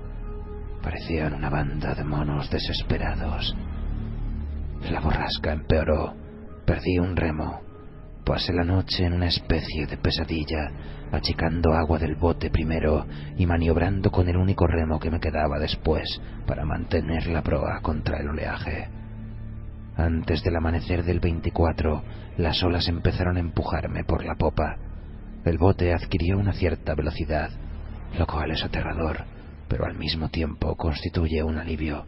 [0.81, 3.55] Parecían una banda de monos desesperados.
[4.91, 6.13] La borrasca empeoró.
[6.65, 7.61] Perdí un remo.
[8.25, 10.69] Pasé la noche en una especie de pesadilla,
[11.13, 13.05] achicando agua del bote primero
[13.37, 18.19] y maniobrando con el único remo que me quedaba después para mantener la proa contra
[18.19, 18.96] el oleaje.
[19.97, 22.03] Antes del amanecer del 24,
[22.37, 24.77] las olas empezaron a empujarme por la popa.
[25.43, 27.49] El bote adquirió una cierta velocidad,
[28.15, 29.25] lo cual es aterrador,
[29.67, 32.05] pero al mismo tiempo constituye un alivio.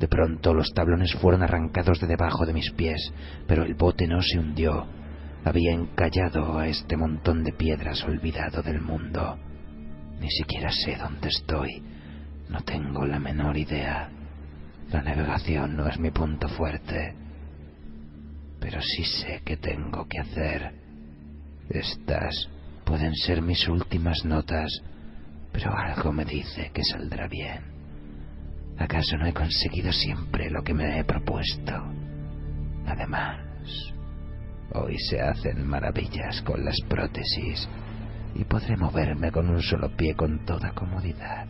[0.00, 3.12] De pronto los tablones fueron arrancados de debajo de mis pies,
[3.46, 4.86] pero el bote no se hundió.
[5.44, 9.38] Había encallado a este montón de piedras olvidado del mundo.
[10.18, 11.82] Ni siquiera sé dónde estoy.
[12.48, 14.08] No tengo la menor idea.
[14.92, 17.14] La navegación no es mi punto fuerte.
[18.60, 20.74] Pero sí sé qué tengo que hacer.
[21.70, 22.48] Estas
[22.84, 24.70] pueden ser mis últimas notas,
[25.50, 27.62] pero algo me dice que saldrá bien.
[28.78, 31.72] ¿Acaso no he conseguido siempre lo que me he propuesto?
[32.86, 33.40] Además,
[34.74, 37.66] hoy se hacen maravillas con las prótesis
[38.34, 41.46] y podré moverme con un solo pie con toda comodidad.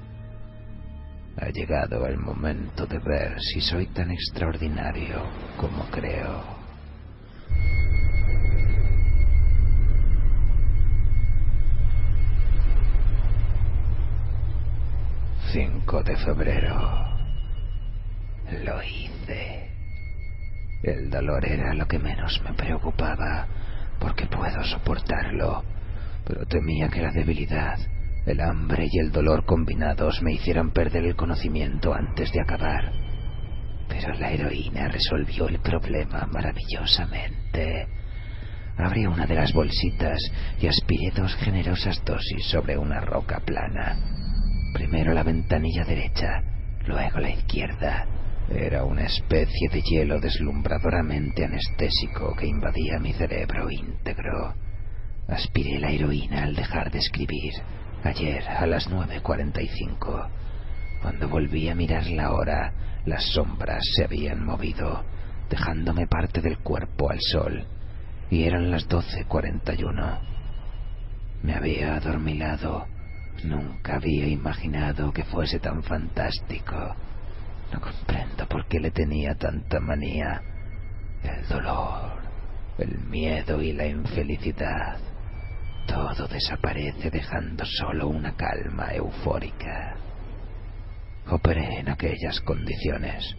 [1.37, 5.23] Ha llegado el momento de ver si soy tan extraordinario
[5.57, 6.63] como creo.
[15.53, 16.75] 5 de febrero.
[18.65, 19.69] Lo hice.
[20.83, 23.47] El dolor era lo que menos me preocupaba,
[24.01, 25.63] porque puedo soportarlo,
[26.25, 27.79] pero temía que la debilidad,
[28.27, 32.93] el hambre y el dolor combinados me hicieran perder el conocimiento antes de acabar.
[33.89, 37.89] Pero la heroína resolvió el problema maravillosamente.
[38.79, 40.19] Abrí una de las bolsitas
[40.61, 43.99] y aspiré dos generosas dosis sobre una roca plana.
[44.73, 46.43] Primero la ventanilla derecha,
[46.87, 48.07] luego la izquierda.
[48.49, 54.55] Era una especie de hielo deslumbradoramente anestésico que invadía mi cerebro íntegro.
[55.29, 57.53] Aspiré la heroína al dejar de escribir,
[58.05, 60.29] ayer a las 9.45.
[61.03, 62.73] Cuando volví a mirar la hora,
[63.07, 65.05] las sombras se habían movido,
[65.51, 67.67] dejándome parte del cuerpo al sol,
[68.31, 70.19] y eran las 12.41.
[71.43, 72.87] Me había adormilado
[73.45, 76.95] Nunca había imaginado que fuese tan fantástico.
[77.73, 80.41] No comprendo por qué le tenía tanta manía.
[81.25, 82.21] El dolor,
[82.79, 84.99] el miedo y la infelicidad.
[85.87, 89.97] Todo desaparece dejando solo una calma eufórica.
[91.29, 93.37] Operé en aquellas condiciones.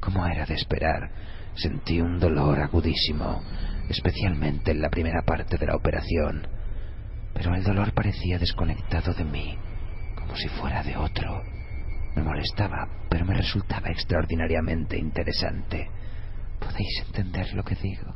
[0.00, 1.10] Como era de esperar,
[1.54, 3.42] sentí un dolor agudísimo,
[3.88, 6.46] especialmente en la primera parte de la operación
[7.34, 9.56] pero el dolor parecía desconectado de mí,
[10.14, 11.42] como si fuera de otro.
[12.14, 15.88] Me molestaba, pero me resultaba extraordinariamente interesante.
[16.58, 18.14] ¿Podéis entender lo que digo?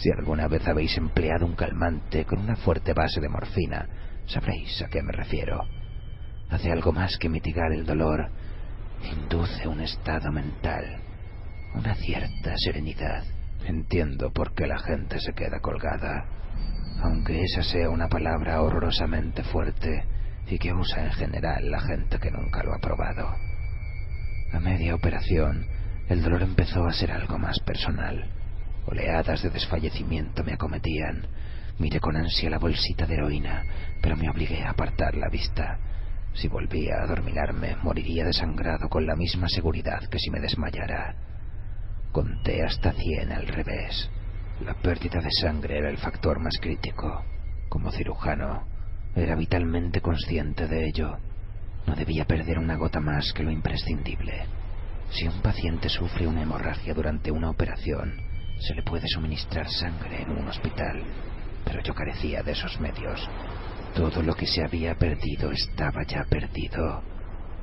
[0.00, 3.86] Si alguna vez habéis empleado un calmante con una fuerte base de morfina,
[4.26, 5.62] sabréis a qué me refiero.
[6.48, 8.30] Hace algo más que mitigar el dolor,
[9.04, 11.00] induce un estado mental,
[11.74, 13.24] una cierta serenidad.
[13.64, 16.26] Entiendo por qué la gente se queda colgada
[17.02, 20.04] aunque esa sea una palabra horrorosamente fuerte,
[20.46, 23.34] y que usa en general la gente que nunca lo ha probado.
[24.52, 25.66] A media operación,
[26.08, 28.28] el dolor empezó a ser algo más personal.
[28.90, 31.24] Oleadas de desfallecimiento me acometían.
[31.78, 33.64] Miré con ansia la bolsita de heroína,
[34.02, 35.78] pero me obligué a apartar la vista.
[36.34, 41.14] Si volvía a dormirme, moriría desangrado con la misma seguridad que si me desmayara.
[42.10, 44.10] Conté hasta cien al revés.
[44.64, 47.24] La pérdida de sangre era el factor más crítico.
[47.68, 48.66] Como cirujano,
[49.14, 51.16] era vitalmente consciente de ello.
[51.86, 54.46] No debía perder una gota más que lo imprescindible.
[55.10, 58.29] Si un paciente sufre una hemorragia durante una operación,
[58.60, 61.02] se le puede suministrar sangre en un hospital,
[61.64, 63.28] pero yo carecía de esos medios.
[63.94, 67.02] Todo lo que se había perdido estaba ya perdido,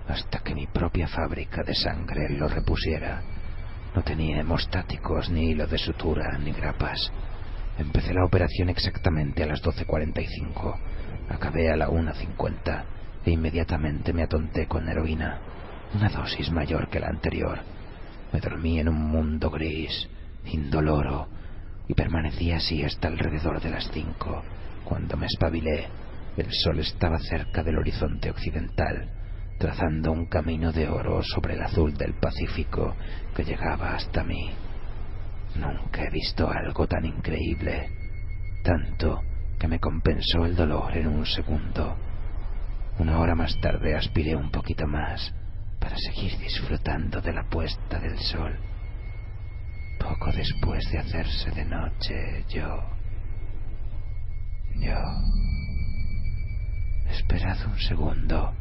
[0.08, 3.22] hasta que mi propia fábrica de sangre lo repusiera.
[3.96, 7.12] No tenía hemostáticos, ni hilo de sutura, ni grapas.
[7.78, 10.80] Empecé la operación exactamente a las 12.45.
[11.30, 12.84] Acabé a la 1.50
[13.26, 15.40] e inmediatamente me atonté con heroína,
[15.94, 17.60] una dosis mayor que la anterior.
[18.34, 20.10] Me dormí en un mundo gris,
[20.52, 21.28] indoloro,
[21.88, 24.44] y permanecí así hasta alrededor de las cinco.
[24.84, 25.88] Cuando me espabilé,
[26.38, 29.10] el sol estaba cerca del horizonte occidental,
[29.58, 32.96] trazando un camino de oro sobre el azul del Pacífico
[33.36, 34.52] que llegaba hasta mí.
[35.56, 37.90] Nunca he visto algo tan increíble,
[38.64, 39.22] tanto
[39.58, 41.98] que me compensó el dolor en un segundo.
[43.00, 45.34] Una hora más tarde aspiré un poquito más
[45.80, 48.67] para seguir disfrutando de la puesta del sol.
[50.08, 52.82] Poco después de hacerse de noche, yo...
[54.76, 54.96] Yo...
[57.10, 58.54] Esperad un segundo.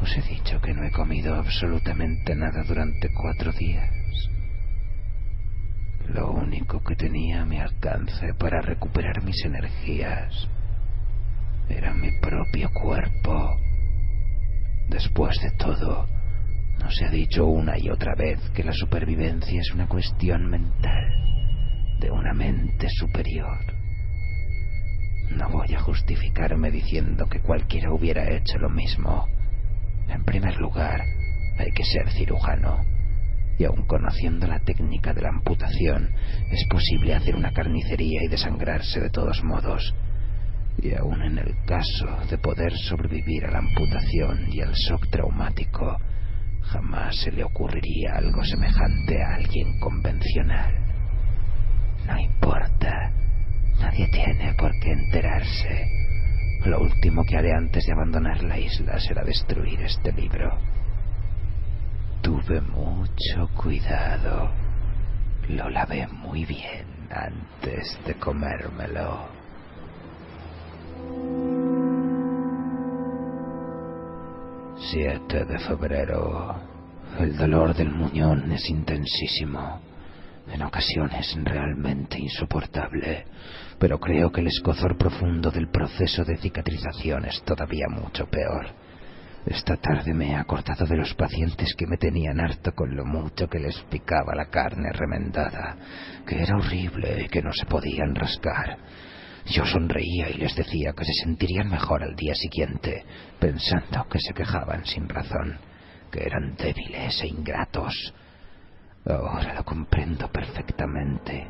[0.00, 3.90] Os he dicho que no he comido absolutamente nada durante cuatro días.
[6.08, 10.48] Lo único que tenía a mi alcance para recuperar mis energías
[11.68, 13.54] era mi propio cuerpo.
[14.88, 16.06] Después de todo,
[16.78, 21.08] ¿no se ha dicho una y otra vez que la supervivencia es una cuestión mental,
[22.00, 23.58] de una mente superior?
[25.36, 29.26] No voy a justificarme diciendo que cualquiera hubiera hecho lo mismo.
[30.08, 31.00] En primer lugar,
[31.58, 32.84] hay que ser cirujano.
[33.58, 36.10] Y aun conociendo la técnica de la amputación,
[36.50, 39.94] es posible hacer una carnicería y desangrarse de todos modos.
[40.82, 45.98] Y aun en el caso de poder sobrevivir a la amputación y al shock traumático,
[46.64, 50.74] jamás se le ocurriría algo semejante a alguien convencional.
[52.06, 53.12] No importa,
[53.80, 55.86] nadie tiene por qué enterarse.
[56.64, 60.58] Lo último que haré antes de abandonar la isla será destruir este libro.
[62.22, 64.50] Tuve mucho cuidado.
[65.48, 69.41] Lo lavé muy bien antes de comérmelo.
[74.92, 76.54] 7 de febrero.
[77.18, 79.80] El dolor del muñón es intensísimo.
[80.52, 83.24] En ocasiones realmente insoportable,
[83.78, 88.66] pero creo que el escozor profundo del proceso de cicatrización es todavía mucho peor.
[89.46, 93.48] Esta tarde me he acordado de los pacientes que me tenían harto con lo mucho
[93.48, 95.74] que les picaba la carne remendada,
[96.26, 98.76] que era horrible y que no se podían rascar.
[99.46, 103.04] Yo sonreía y les decía que se sentirían mejor al día siguiente,
[103.40, 105.58] pensando que se quejaban sin razón,
[106.10, 108.14] que eran débiles e ingratos.
[109.04, 111.48] Ahora lo comprendo perfectamente.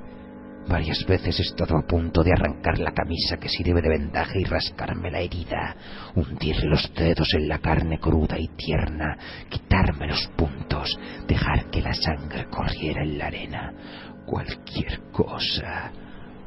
[0.66, 4.44] Varias veces he estado a punto de arrancar la camisa que sirve de vendaje y
[4.44, 5.76] rascarme la herida,
[6.14, 9.18] hundir los dedos en la carne cruda y tierna,
[9.50, 13.72] quitarme los puntos, dejar que la sangre corriera en la arena.
[14.24, 15.90] Cualquier cosa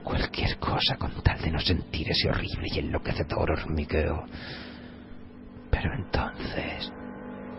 [0.05, 4.23] Cualquier cosa con tal de no sentir ese horrible y enloquecedor hormigueo.
[5.71, 6.93] Pero entonces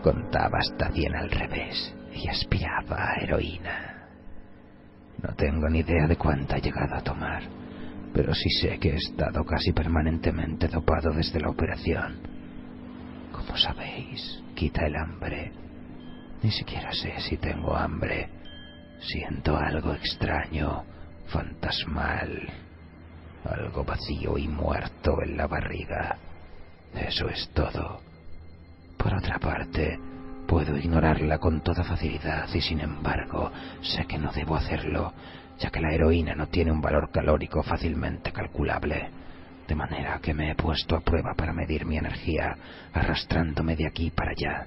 [0.01, 4.07] contaba hasta cien al revés y aspiraba a heroína.
[5.21, 7.43] No tengo ni idea de cuánta he llegado a tomar,
[8.13, 12.21] pero sí sé que he estado casi permanentemente dopado desde la operación.
[13.33, 15.51] Como sabéis, quita el hambre.
[16.41, 18.29] Ni siquiera sé si tengo hambre.
[19.01, 20.85] Siento algo extraño
[21.27, 22.47] fantasmal,
[23.45, 26.17] algo vacío y muerto en la barriga.
[26.95, 28.01] Eso es todo.
[28.97, 29.99] Por otra parte,
[30.47, 33.51] puedo ignorarla con toda facilidad y sin embargo
[33.81, 35.13] sé que no debo hacerlo,
[35.59, 39.09] ya que la heroína no tiene un valor calórico fácilmente calculable.
[39.67, 42.55] De manera que me he puesto a prueba para medir mi energía,
[42.93, 44.65] arrastrándome de aquí para allá.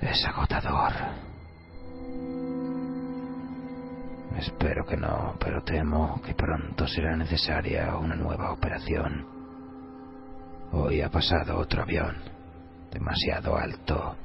[0.00, 0.92] Es agotador.
[4.38, 9.26] Espero que no, pero temo que pronto será necesaria una nueva operación.
[10.72, 12.16] Hoy ha pasado otro avión,
[12.90, 14.16] demasiado alto,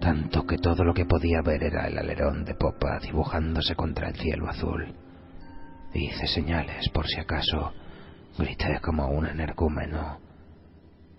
[0.00, 4.16] tanto que todo lo que podía ver era el alerón de popa dibujándose contra el
[4.16, 4.94] cielo azul.
[5.94, 7.72] Hice señales por si acaso,
[8.38, 10.18] grité como un energúmeno.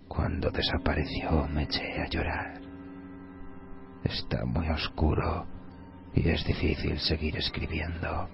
[0.06, 2.60] Cuando desapareció me eché a llorar.
[4.04, 5.57] Está muy oscuro
[6.14, 8.28] y es difícil seguir escribiendo.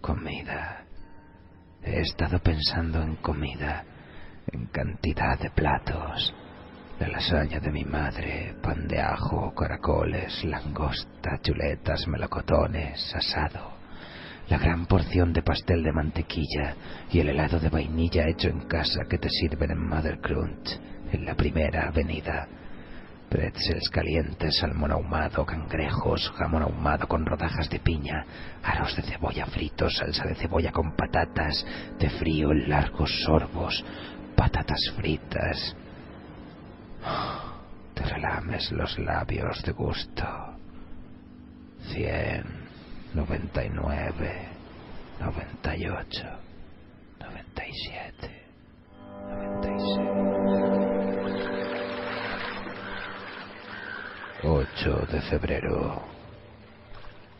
[0.00, 0.84] Comida.
[1.82, 3.84] He estado pensando en comida,
[4.52, 6.34] en cantidad de platos.
[7.00, 13.72] La lasaña de mi madre, pan de ajo, caracoles, langosta, chuletas, melocotones, asado.
[14.48, 16.74] La gran porción de pastel de mantequilla
[17.10, 20.78] y el helado de vainilla hecho en casa que te sirven en Mother Crunch,
[21.12, 22.48] en la primera avenida
[23.32, 28.26] pretzels calientes, salmón ahumado, cangrejos, jamón ahumado con rodajas de piña,
[28.62, 31.64] aros de cebolla fritos, salsa de cebolla con patatas,
[31.98, 33.82] de frío en largos sorbos,
[34.36, 35.74] patatas fritas.
[37.94, 40.24] Te relames los labios de gusto.
[41.90, 42.44] Cien,
[43.14, 44.48] noventa y nueve,
[45.18, 46.28] noventa y ocho,
[47.18, 48.42] noventa y siete,
[49.26, 50.31] noventa y seis.
[54.44, 56.02] 8 de febrero.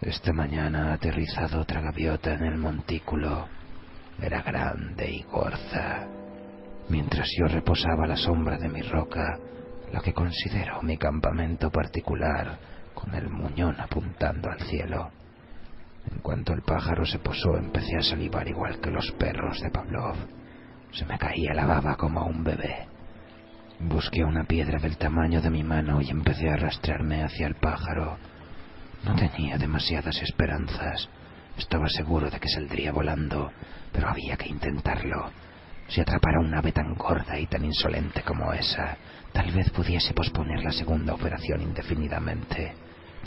[0.00, 3.48] Esta mañana ha aterrizado otra gaviota en el montículo.
[4.20, 6.06] Era grande y gorza.
[6.88, 9.36] Mientras yo reposaba a la sombra de mi roca,
[9.92, 12.56] la que considero mi campamento particular,
[12.94, 15.10] con el muñón apuntando al cielo.
[16.08, 20.14] En cuanto el pájaro se posó, empecé a salivar igual que los perros de Pavlov.
[20.92, 22.91] Se me caía la baba como un bebé.
[23.84, 28.16] Busqué una piedra del tamaño de mi mano y empecé a arrastrarme hacia el pájaro.
[29.02, 31.08] No tenía demasiadas esperanzas.
[31.58, 33.50] Estaba seguro de que saldría volando,
[33.90, 35.32] pero había que intentarlo.
[35.88, 38.96] Si atrapara un ave tan gorda y tan insolente como esa,
[39.32, 42.74] tal vez pudiese posponer la segunda operación indefinidamente.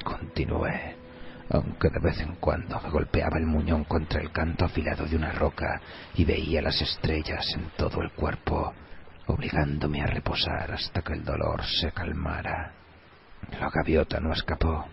[0.06, 0.96] Continué,
[1.50, 5.34] aunque de vez en cuando me golpeaba el muñón contra el canto afilado de una
[5.34, 5.82] roca
[6.16, 8.74] y veía las estrellas en todo el cuerpo
[9.28, 12.74] obligándome a reposar hasta que el dolor se calmara.
[13.60, 14.86] La gaviota no escapó.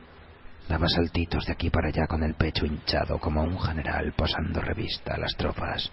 [0.68, 5.14] Daba saltitos de aquí para allá con el pecho hinchado como un general pasando revista
[5.14, 5.90] a las tropas.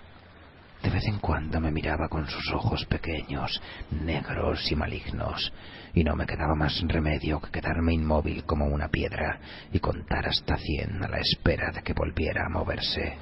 [0.84, 3.62] De vez en cuando me miraba con sus ojos pequeños,
[3.92, 5.52] negros y malignos,
[5.94, 9.40] y no me quedaba más remedio que quedarme inmóvil como una piedra
[9.74, 13.18] y contar hasta cien a la espera de que volviera a moverse.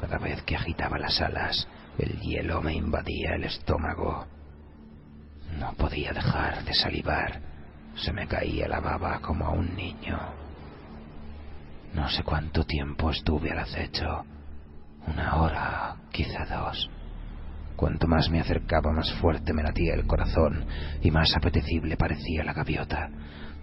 [0.00, 1.68] Cada vez que agitaba las alas,
[2.00, 4.26] el hielo me invadía el estómago.
[5.58, 7.40] No podía dejar de salivar.
[7.96, 10.18] Se me caía la baba como a un niño.
[11.94, 14.24] No sé cuánto tiempo estuve al acecho.
[15.06, 16.88] Una hora, quizá dos.
[17.76, 20.66] Cuanto más me acercaba, más fuerte me latía el corazón
[21.02, 23.10] y más apetecible parecía la gaviota.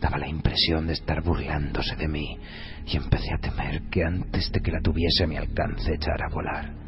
[0.01, 2.37] Daba la impresión de estar burlándose de mí
[2.85, 6.33] y empecé a temer que antes de que la tuviese a mi alcance echara a
[6.33, 6.86] volar.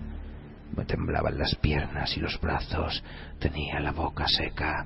[0.75, 3.03] Me temblaban las piernas y los brazos,
[3.39, 4.85] tenía la boca seca.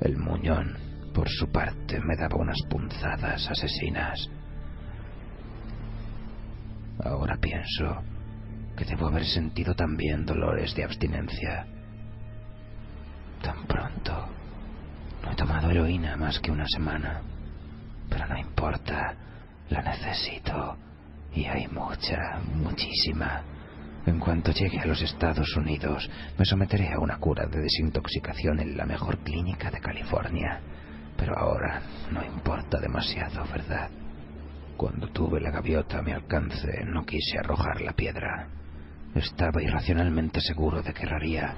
[0.00, 0.76] El muñón,
[1.12, 4.28] por su parte, me daba unas punzadas asesinas.
[7.02, 8.02] Ahora pienso
[8.76, 11.66] que debo haber sentido también dolores de abstinencia.
[13.42, 14.28] Tan pronto.
[15.22, 17.20] No he tomado heroína más que una semana.
[18.08, 19.14] Pero no importa.
[19.70, 20.76] La necesito.
[21.34, 23.42] Y hay mucha, muchísima.
[24.06, 28.76] En cuanto llegue a los Estados Unidos, me someteré a una cura de desintoxicación en
[28.76, 30.60] la mejor clínica de California.
[31.16, 31.80] Pero ahora
[32.10, 33.88] no importa demasiado, ¿verdad?
[34.76, 38.48] Cuando tuve la gaviota a mi alcance, no quise arrojar la piedra.
[39.14, 41.54] Estaba irracionalmente seguro de que erraría,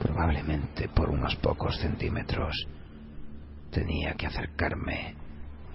[0.00, 2.66] probablemente por unos pocos centímetros.
[3.70, 5.14] Tenía que acercarme,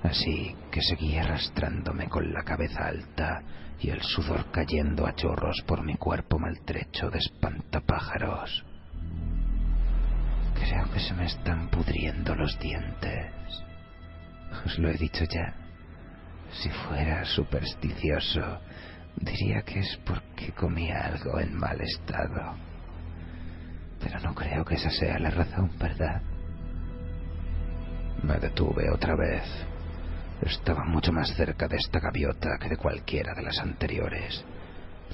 [0.04, 3.44] así que seguí arrastrándome con la cabeza alta
[3.82, 8.64] y el sudor cayendo a chorros por mi cuerpo maltrecho de espantapájaros.
[10.54, 13.34] Creo que se me están pudriendo los dientes.
[14.66, 15.56] Os lo he dicho ya.
[16.52, 18.60] Si fuera supersticioso,
[19.16, 22.56] diría que es porque comía algo en mal estado.
[24.00, 26.22] Pero no creo que esa sea la razón, ¿verdad?
[28.22, 29.71] Me detuve otra vez
[30.50, 34.44] estaba mucho más cerca de esta gaviota que de cualquiera de las anteriores.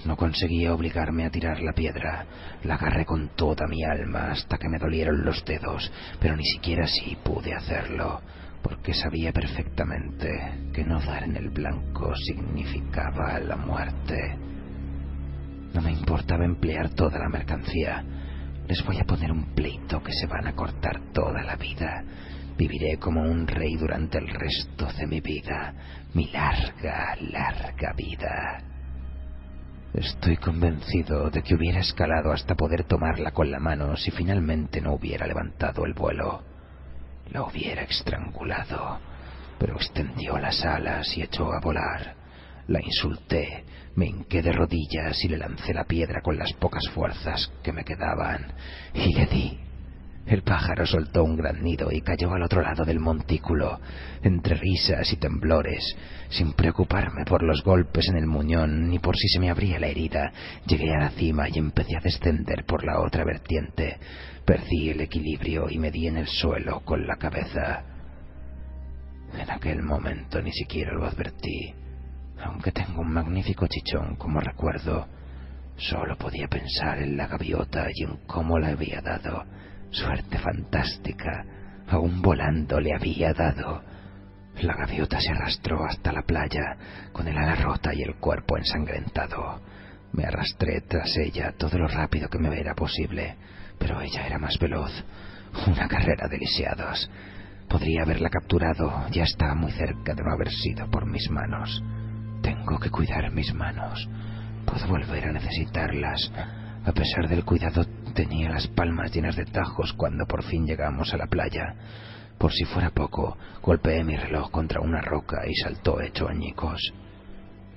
[0.05, 2.25] No conseguía obligarme a tirar la piedra.
[2.63, 6.85] La agarré con toda mi alma hasta que me dolieron los dedos, pero ni siquiera
[6.85, 8.21] así pude hacerlo,
[8.61, 14.37] porque sabía perfectamente que no dar en el blanco significaba la muerte.
[15.73, 18.03] No me importaba emplear toda la mercancía.
[18.67, 22.03] Les voy a poner un pleito que se van a cortar toda la vida.
[22.57, 25.73] Viviré como un rey durante el resto de mi vida,
[26.13, 28.63] mi larga, larga vida.
[29.93, 34.93] Estoy convencido de que hubiera escalado hasta poder tomarla con la mano si finalmente no
[34.93, 36.43] hubiera levantado el vuelo.
[37.31, 38.99] La hubiera estrangulado,
[39.59, 42.15] pero extendió las alas y echó a volar.
[42.67, 47.51] La insulté, me hinqué de rodillas y le lancé la piedra con las pocas fuerzas
[47.63, 48.51] que me quedaban,
[48.93, 49.66] y le di.
[50.27, 53.79] El pájaro soltó un gran nido y cayó al otro lado del montículo,
[54.21, 55.95] entre risas y temblores,
[56.29, 59.87] sin preocuparme por los golpes en el muñón ni por si se me abría la
[59.87, 60.31] herida.
[60.65, 63.97] Llegué a la cima y empecé a descender por la otra vertiente.
[64.45, 67.83] Perdí el equilibrio y me di en el suelo con la cabeza.
[69.33, 71.73] En aquel momento ni siquiera lo advertí
[72.43, 75.07] aunque tengo un magnífico chichón como recuerdo,
[75.77, 79.43] solo podía pensar en la gaviota y en cómo le había dado.
[79.91, 81.45] Suerte fantástica,
[81.87, 83.81] aún volando le había dado.
[84.61, 86.77] La gaviota se arrastró hasta la playa,
[87.11, 89.61] con el ala rota y el cuerpo ensangrentado.
[90.13, 93.35] Me arrastré tras ella todo lo rápido que me era posible,
[93.77, 94.91] pero ella era más veloz.
[95.67, 97.09] Una carrera de lisiados.
[97.69, 101.83] Podría haberla capturado, ya estaba muy cerca de no haber sido por mis manos.
[102.41, 104.07] Tengo que cuidar mis manos.
[104.65, 106.31] Puedo volver a necesitarlas.
[106.87, 107.83] A pesar del cuidado,
[108.15, 111.75] tenía las palmas llenas de tajos cuando por fin llegamos a la playa.
[112.37, 116.79] Por si fuera poco, golpeé mi reloj contra una roca y saltó hecho añicos.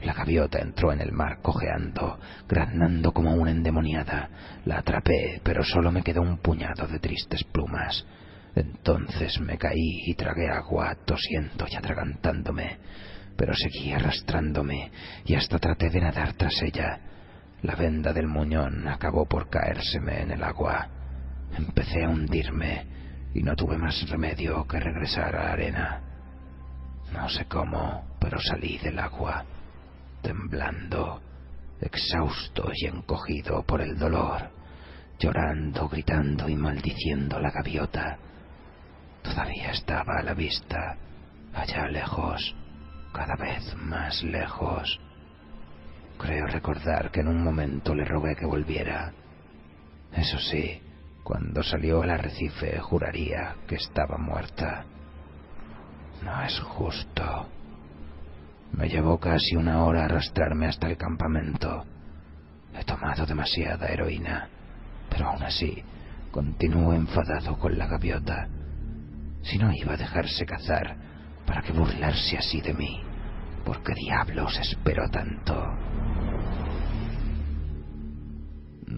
[0.05, 4.31] La gaviota entró en el mar cojeando, graznando como una endemoniada.
[4.65, 8.07] La atrapé, pero solo me quedó un puñado de tristes plumas.
[8.55, 12.79] Entonces me caí y tragué agua, tosiendo y atragantándome
[13.37, 14.91] pero seguí arrastrándome
[15.25, 17.01] y hasta traté de nadar tras ella.
[17.63, 20.89] La venda del muñón acabó por caérseme en el agua.
[21.57, 22.87] Empecé a hundirme
[23.35, 26.01] y no tuve más remedio que regresar a la arena.
[27.13, 29.45] No sé cómo, pero salí del agua,
[30.23, 31.21] temblando,
[31.81, 34.51] exhausto y encogido por el dolor,
[35.19, 38.17] llorando, gritando y maldiciendo la gaviota.
[39.23, 40.97] Todavía estaba a la vista,
[41.53, 42.55] allá lejos,
[43.13, 44.99] cada vez más lejos.
[46.21, 49.11] Creo recordar que en un momento le rogué que volviera.
[50.12, 50.79] Eso sí,
[51.25, 54.85] cuando salió al arrecife juraría que estaba muerta.
[56.23, 57.49] No es justo.
[58.73, 61.85] Me llevó casi una hora arrastrarme hasta el campamento.
[62.79, 64.47] He tomado demasiada heroína,
[65.09, 65.83] pero aún así
[66.31, 68.47] continúo enfadado con la gaviota.
[69.43, 70.97] Si no iba a dejarse cazar,
[71.47, 73.01] para que burlarse así de mí.
[73.64, 75.55] ¿Por qué diablos espero tanto?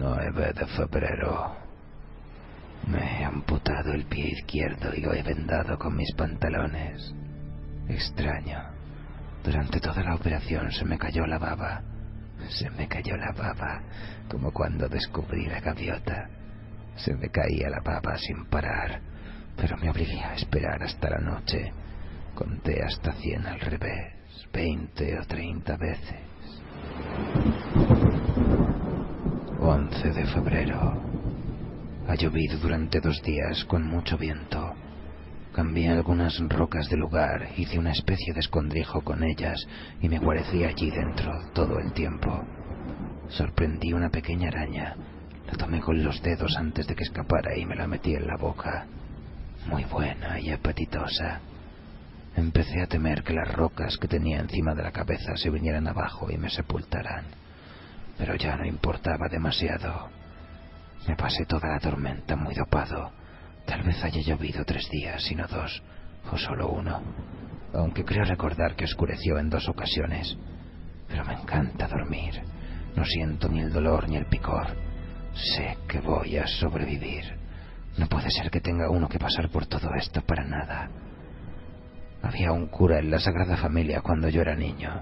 [0.03, 1.55] 9 de febrero.
[2.87, 7.15] Me he amputado el pie izquierdo y lo he vendado con mis pantalones.
[7.87, 8.59] Extraño.
[9.45, 11.81] Durante toda la operación se me cayó la baba.
[12.49, 13.81] Se me cayó la baba,
[14.29, 16.27] como cuando descubrí la gaviota.
[16.97, 18.99] Se me caía la baba sin parar,
[19.55, 21.71] pero me obligué a esperar hasta la noche
[22.35, 24.11] Conté hasta cien al revés,
[24.51, 26.19] veinte o treinta veces.
[29.65, 31.01] 11 de febrero.
[32.09, 34.73] Ha llovido durante dos días con mucho viento.
[35.53, 39.65] Cambié algunas rocas de lugar, hice una especie de escondrijo con ellas
[40.01, 42.43] y me guarecí allí dentro todo el tiempo.
[43.29, 44.97] Sorprendí una pequeña araña.
[45.47, 48.35] La tomé con los dedos antes de que escapara y me la metí en la
[48.35, 48.85] boca.
[49.67, 51.39] Muy buena y apetitosa.
[52.35, 56.29] Empecé a temer que las rocas que tenía encima de la cabeza se vinieran abajo
[56.29, 57.42] y me sepultaran.
[58.17, 60.09] Pero ya no importaba demasiado.
[61.07, 63.11] Me pasé toda la tormenta muy dopado.
[63.65, 65.81] Tal vez haya llovido tres días, sino dos,
[66.31, 67.01] o solo uno,
[67.73, 70.37] aunque creo recordar que oscureció en dos ocasiones.
[71.07, 72.41] Pero me encanta dormir.
[72.95, 74.67] No siento ni el dolor ni el picor.
[75.33, 77.23] Sé que voy a sobrevivir.
[77.97, 80.89] No puede ser que tenga uno que pasar por todo esto para nada.
[82.21, 85.01] Había un cura en la Sagrada Familia cuando yo era niño,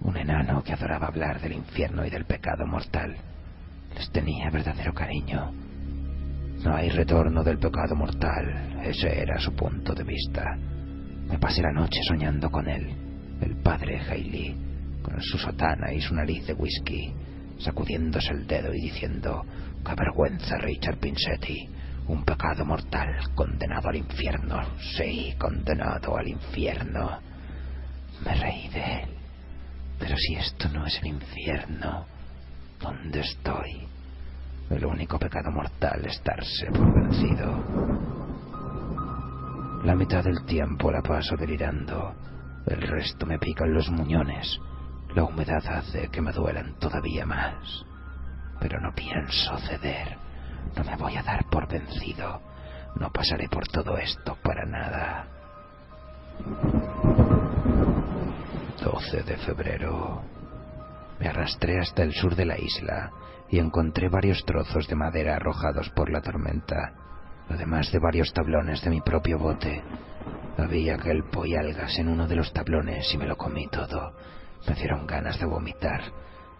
[0.00, 3.16] un enano que adoraba hablar del infierno y del pecado mortal.
[3.94, 5.52] Les tenía verdadero cariño.
[6.64, 10.56] No hay retorno del pecado mortal, ese era su punto de vista.
[11.28, 12.94] Me pasé la noche soñando con él,
[13.40, 14.56] el padre Hailey,
[15.02, 17.12] con su sotana y su nariz de whisky,
[17.58, 19.44] sacudiéndose el dedo y diciendo,
[19.84, 21.68] ¡qué vergüenza, Richard Pinsetti!
[22.08, 24.60] Un pecado mortal, condenado al infierno.
[24.96, 27.18] Sí, condenado al infierno.
[28.24, 29.15] Me reí de él.
[29.98, 32.06] Pero si esto no es el infierno,
[32.80, 33.88] ¿dónde estoy?
[34.70, 37.64] El único pecado mortal es darse por vencido.
[39.84, 42.14] La mitad del tiempo la paso delirando.
[42.66, 44.58] El resto me pican los muñones.
[45.14, 47.84] La humedad hace que me duelan todavía más.
[48.58, 50.18] Pero no pienso ceder.
[50.76, 52.40] No me voy a dar por vencido.
[52.96, 55.28] No pasaré por todo esto para nada.
[58.86, 60.22] 12 de febrero.
[61.18, 63.10] Me arrastré hasta el sur de la isla
[63.50, 66.92] y encontré varios trozos de madera arrojados por la tormenta,
[67.48, 69.82] además de varios tablones de mi propio bote.
[70.56, 74.12] Había kelpo y algas en uno de los tablones y me lo comí todo.
[74.68, 76.02] Me dieron ganas de vomitar.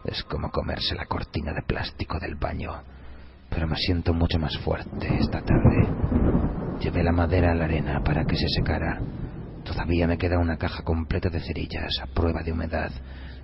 [0.05, 2.73] Es como comerse la cortina de plástico del baño.
[3.51, 5.89] Pero me siento mucho más fuerte esta tarde.
[6.81, 9.01] Llevé la madera a la arena para que se secara.
[9.67, 12.91] Todavía me queda una caja completa de cerillas a prueba de humedad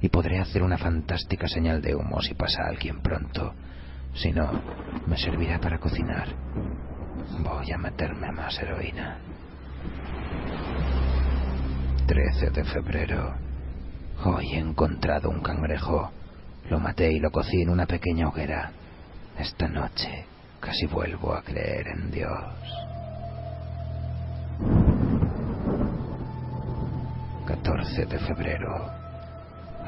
[0.00, 3.54] y podré hacer una fantástica señal de humo si pasa alguien pronto.
[4.14, 4.62] Si no,
[5.06, 6.28] me servirá para cocinar.
[7.40, 9.18] Voy a meterme más heroína.
[12.06, 13.34] 13 de febrero.
[14.24, 16.12] Hoy he encontrado un cangrejo.
[16.68, 18.70] Lo maté y lo cocí en una pequeña hoguera.
[19.38, 20.26] Esta noche
[20.60, 22.91] casi vuelvo a creer en Dios.
[27.47, 28.88] 14 de febrero.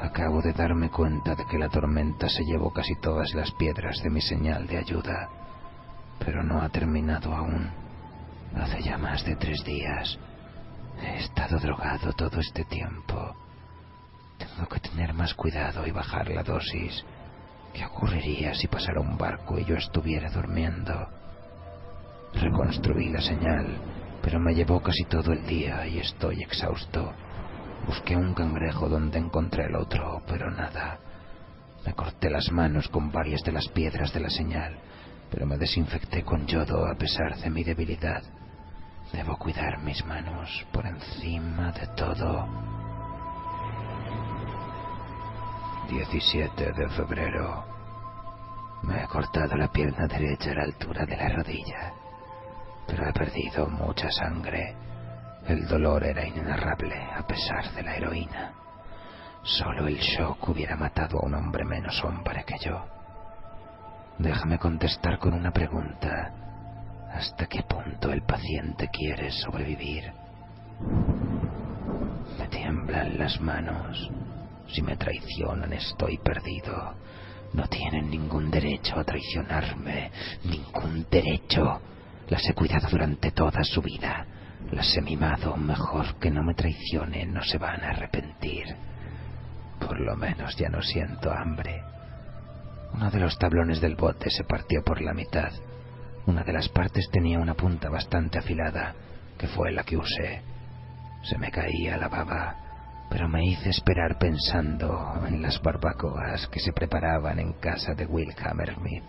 [0.01, 4.09] Acabo de darme cuenta de que la tormenta se llevó casi todas las piedras de
[4.09, 5.29] mi señal de ayuda,
[6.19, 7.69] pero no ha terminado aún.
[8.55, 10.19] Hace ya más de tres días.
[11.01, 13.35] He estado drogado todo este tiempo.
[14.37, 17.05] Tengo que tener más cuidado y bajar la dosis.
[17.73, 21.07] ¿Qué ocurriría si pasara un barco y yo estuviera durmiendo?
[22.33, 23.77] Reconstruí la señal,
[24.21, 27.13] pero me llevó casi todo el día y estoy exhausto.
[27.85, 30.97] Busqué un cangrejo donde encontré el otro, pero nada.
[31.85, 34.79] Me corté las manos con varias de las piedras de la señal,
[35.29, 38.23] pero me desinfecté con yodo a pesar de mi debilidad.
[39.13, 42.47] Debo cuidar mis manos por encima de todo.
[45.87, 47.65] 17 de febrero.
[48.81, 51.93] Me he cortado la pierna derecha a la altura de la rodilla,
[52.87, 54.75] pero he perdido mucha sangre
[55.47, 58.53] el dolor era inenarrable a pesar de la heroína.
[59.43, 62.83] Solo el shock hubiera matado a un hombre menos hombre que yo.
[64.17, 66.31] Déjame contestar con una pregunta.
[67.13, 70.11] ¿Hasta qué punto el paciente quiere sobrevivir?
[72.39, 74.09] Me tiemblan las manos.
[74.67, 76.95] Si me traicionan estoy perdido.
[77.53, 80.11] No tienen ningún derecho a traicionarme.
[80.43, 81.79] Ningún derecho.
[82.29, 84.25] Las he cuidado durante toda su vida.
[84.71, 88.65] Las he mimado mejor que no me traicionen, no se van a arrepentir.
[89.79, 91.83] Por lo menos ya no siento hambre.
[92.93, 95.51] Uno de los tablones del bote se partió por la mitad.
[96.25, 98.95] Una de las partes tenía una punta bastante afilada,
[99.37, 100.41] que fue la que usé.
[101.23, 102.55] Se me caía la baba,
[103.09, 108.33] pero me hice esperar pensando en las barbacoas que se preparaban en casa de Will
[108.43, 109.03] Hammersmith.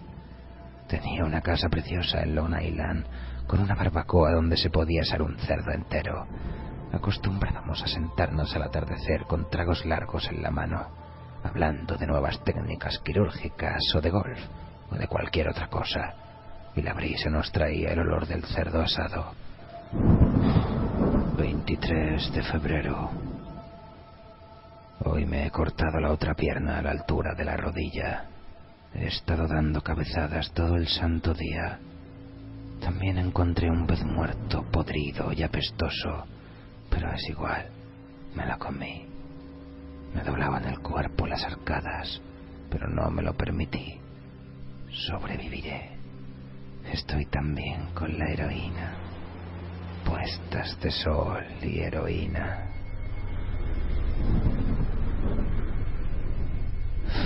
[0.89, 3.07] Tenía una casa preciosa en Long Island,
[3.47, 6.27] con una barbacoa donde se podía asar un cerdo entero.
[6.93, 10.87] Acostumbrábamos a sentarnos al atardecer con tragos largos en la mano,
[11.45, 14.39] hablando de nuevas técnicas quirúrgicas o de golf
[14.91, 16.15] o de cualquier otra cosa,
[16.75, 19.33] y la brisa nos traía el olor del cerdo asado.
[21.37, 23.11] 23 de febrero.
[25.05, 28.25] Hoy me he cortado la otra pierna a la altura de la rodilla.
[28.95, 31.79] He estado dando cabezadas todo el santo día
[32.81, 36.27] también encontré un pez muerto, podrido y apestoso,
[36.91, 37.67] pero es igual,
[38.35, 39.07] me lo comí.
[40.15, 42.21] Me doblaban el cuerpo las arcadas,
[42.71, 44.01] pero no me lo permití.
[44.91, 45.91] Sobreviviré.
[46.93, 48.95] Estoy también con la heroína.
[50.05, 52.71] Puestas de sol y heroína.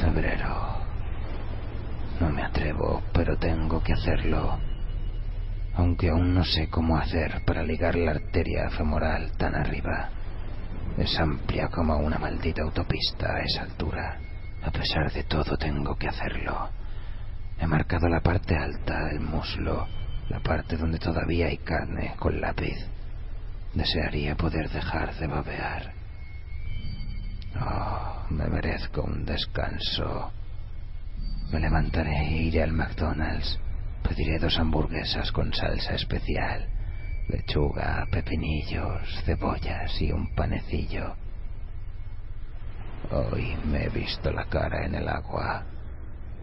[0.01, 0.81] Febrero.
[2.21, 4.59] No me atrevo, pero tengo que hacerlo
[5.75, 10.11] aunque aún no sé cómo hacer para ligar la arteria femoral tan arriba.
[10.99, 14.19] Es amplia como una maldita autopista a esa altura.
[14.63, 16.69] A pesar de todo tengo que hacerlo.
[17.59, 19.87] He marcado la parte alta, el muslo,
[20.29, 22.77] la parte donde todavía hay carne, con lápiz.
[23.75, 25.93] Desearía poder dejar de babear.
[27.61, 30.33] Oh, me merezco un descanso.
[31.53, 33.59] Me levantaré e iré al McDonald's.
[34.03, 36.69] Pediré dos hamburguesas con salsa especial,
[37.29, 41.15] lechuga, pepinillos, cebollas y un panecillo.
[43.11, 45.65] Hoy me he visto la cara en el agua.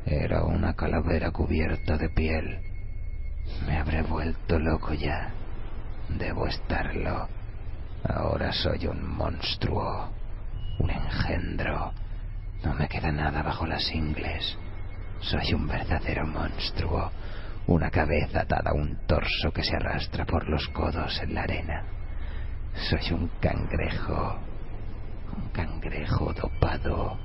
[0.06, 2.60] Era una calavera cubierta de piel.
[3.66, 5.32] Me habré vuelto loco ya.
[6.10, 7.28] Debo estarlo.
[8.04, 10.10] Ahora soy un monstruo,
[10.80, 11.94] un engendro.
[12.64, 14.58] No me queda nada bajo las ingles.
[15.20, 17.12] Soy un verdadero monstruo,
[17.68, 21.84] una cabeza atada a un torso que se arrastra por los codos en la arena.
[22.90, 24.40] Soy un cangrejo,
[25.36, 27.18] un cangrejo dopado.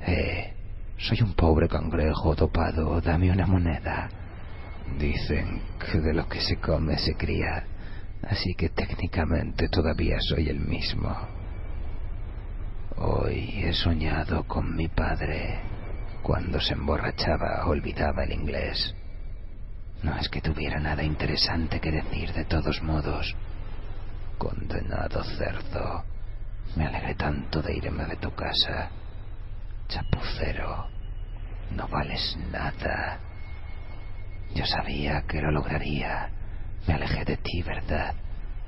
[0.00, 0.52] Eh,
[0.96, 4.08] soy un pobre cangrejo dopado, dame una moneda.
[4.98, 7.64] Dicen que de lo que se come se cría,
[8.22, 11.14] así que técnicamente todavía soy el mismo.
[12.96, 15.60] Hoy he soñado con mi padre.
[16.22, 18.94] Cuando se emborrachaba olvidaba el inglés.
[20.02, 23.34] No es que tuviera nada interesante que decir de todos modos.
[24.38, 26.04] Condenado cerdo.
[26.76, 28.90] Me alegré tanto de irme de tu casa.
[29.88, 30.88] Chapucero.
[31.72, 33.18] No vales nada.
[34.54, 36.30] Yo sabía que lo lograría.
[36.86, 38.14] Me alejé de ti, ¿verdad?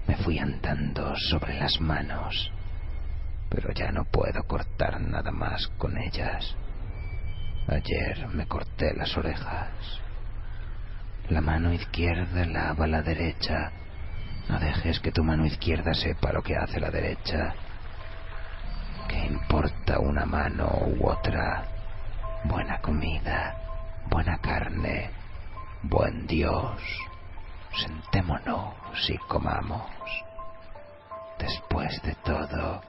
[0.07, 2.53] Me fui andando sobre las manos.
[3.49, 6.55] Pero ya no puedo cortar nada más con ellas.
[7.68, 10.03] Ayer me corté las orejas.
[11.29, 13.70] La mano izquierda lava la derecha.
[14.49, 17.55] No dejes que tu mano izquierda sepa lo que hace la derecha.
[19.09, 21.64] ¿Qué importa una mano u otra?
[22.45, 23.57] Buena comida,
[24.11, 25.11] buena carne,
[25.83, 26.81] buen Dios.
[27.77, 28.75] Sentémonos
[29.09, 29.91] y comamos.
[31.39, 32.83] Después de todo,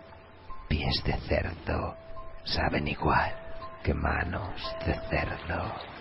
[0.68, 1.96] pies de cerdo
[2.46, 3.32] saben igual
[3.84, 5.93] que manos de cerdo.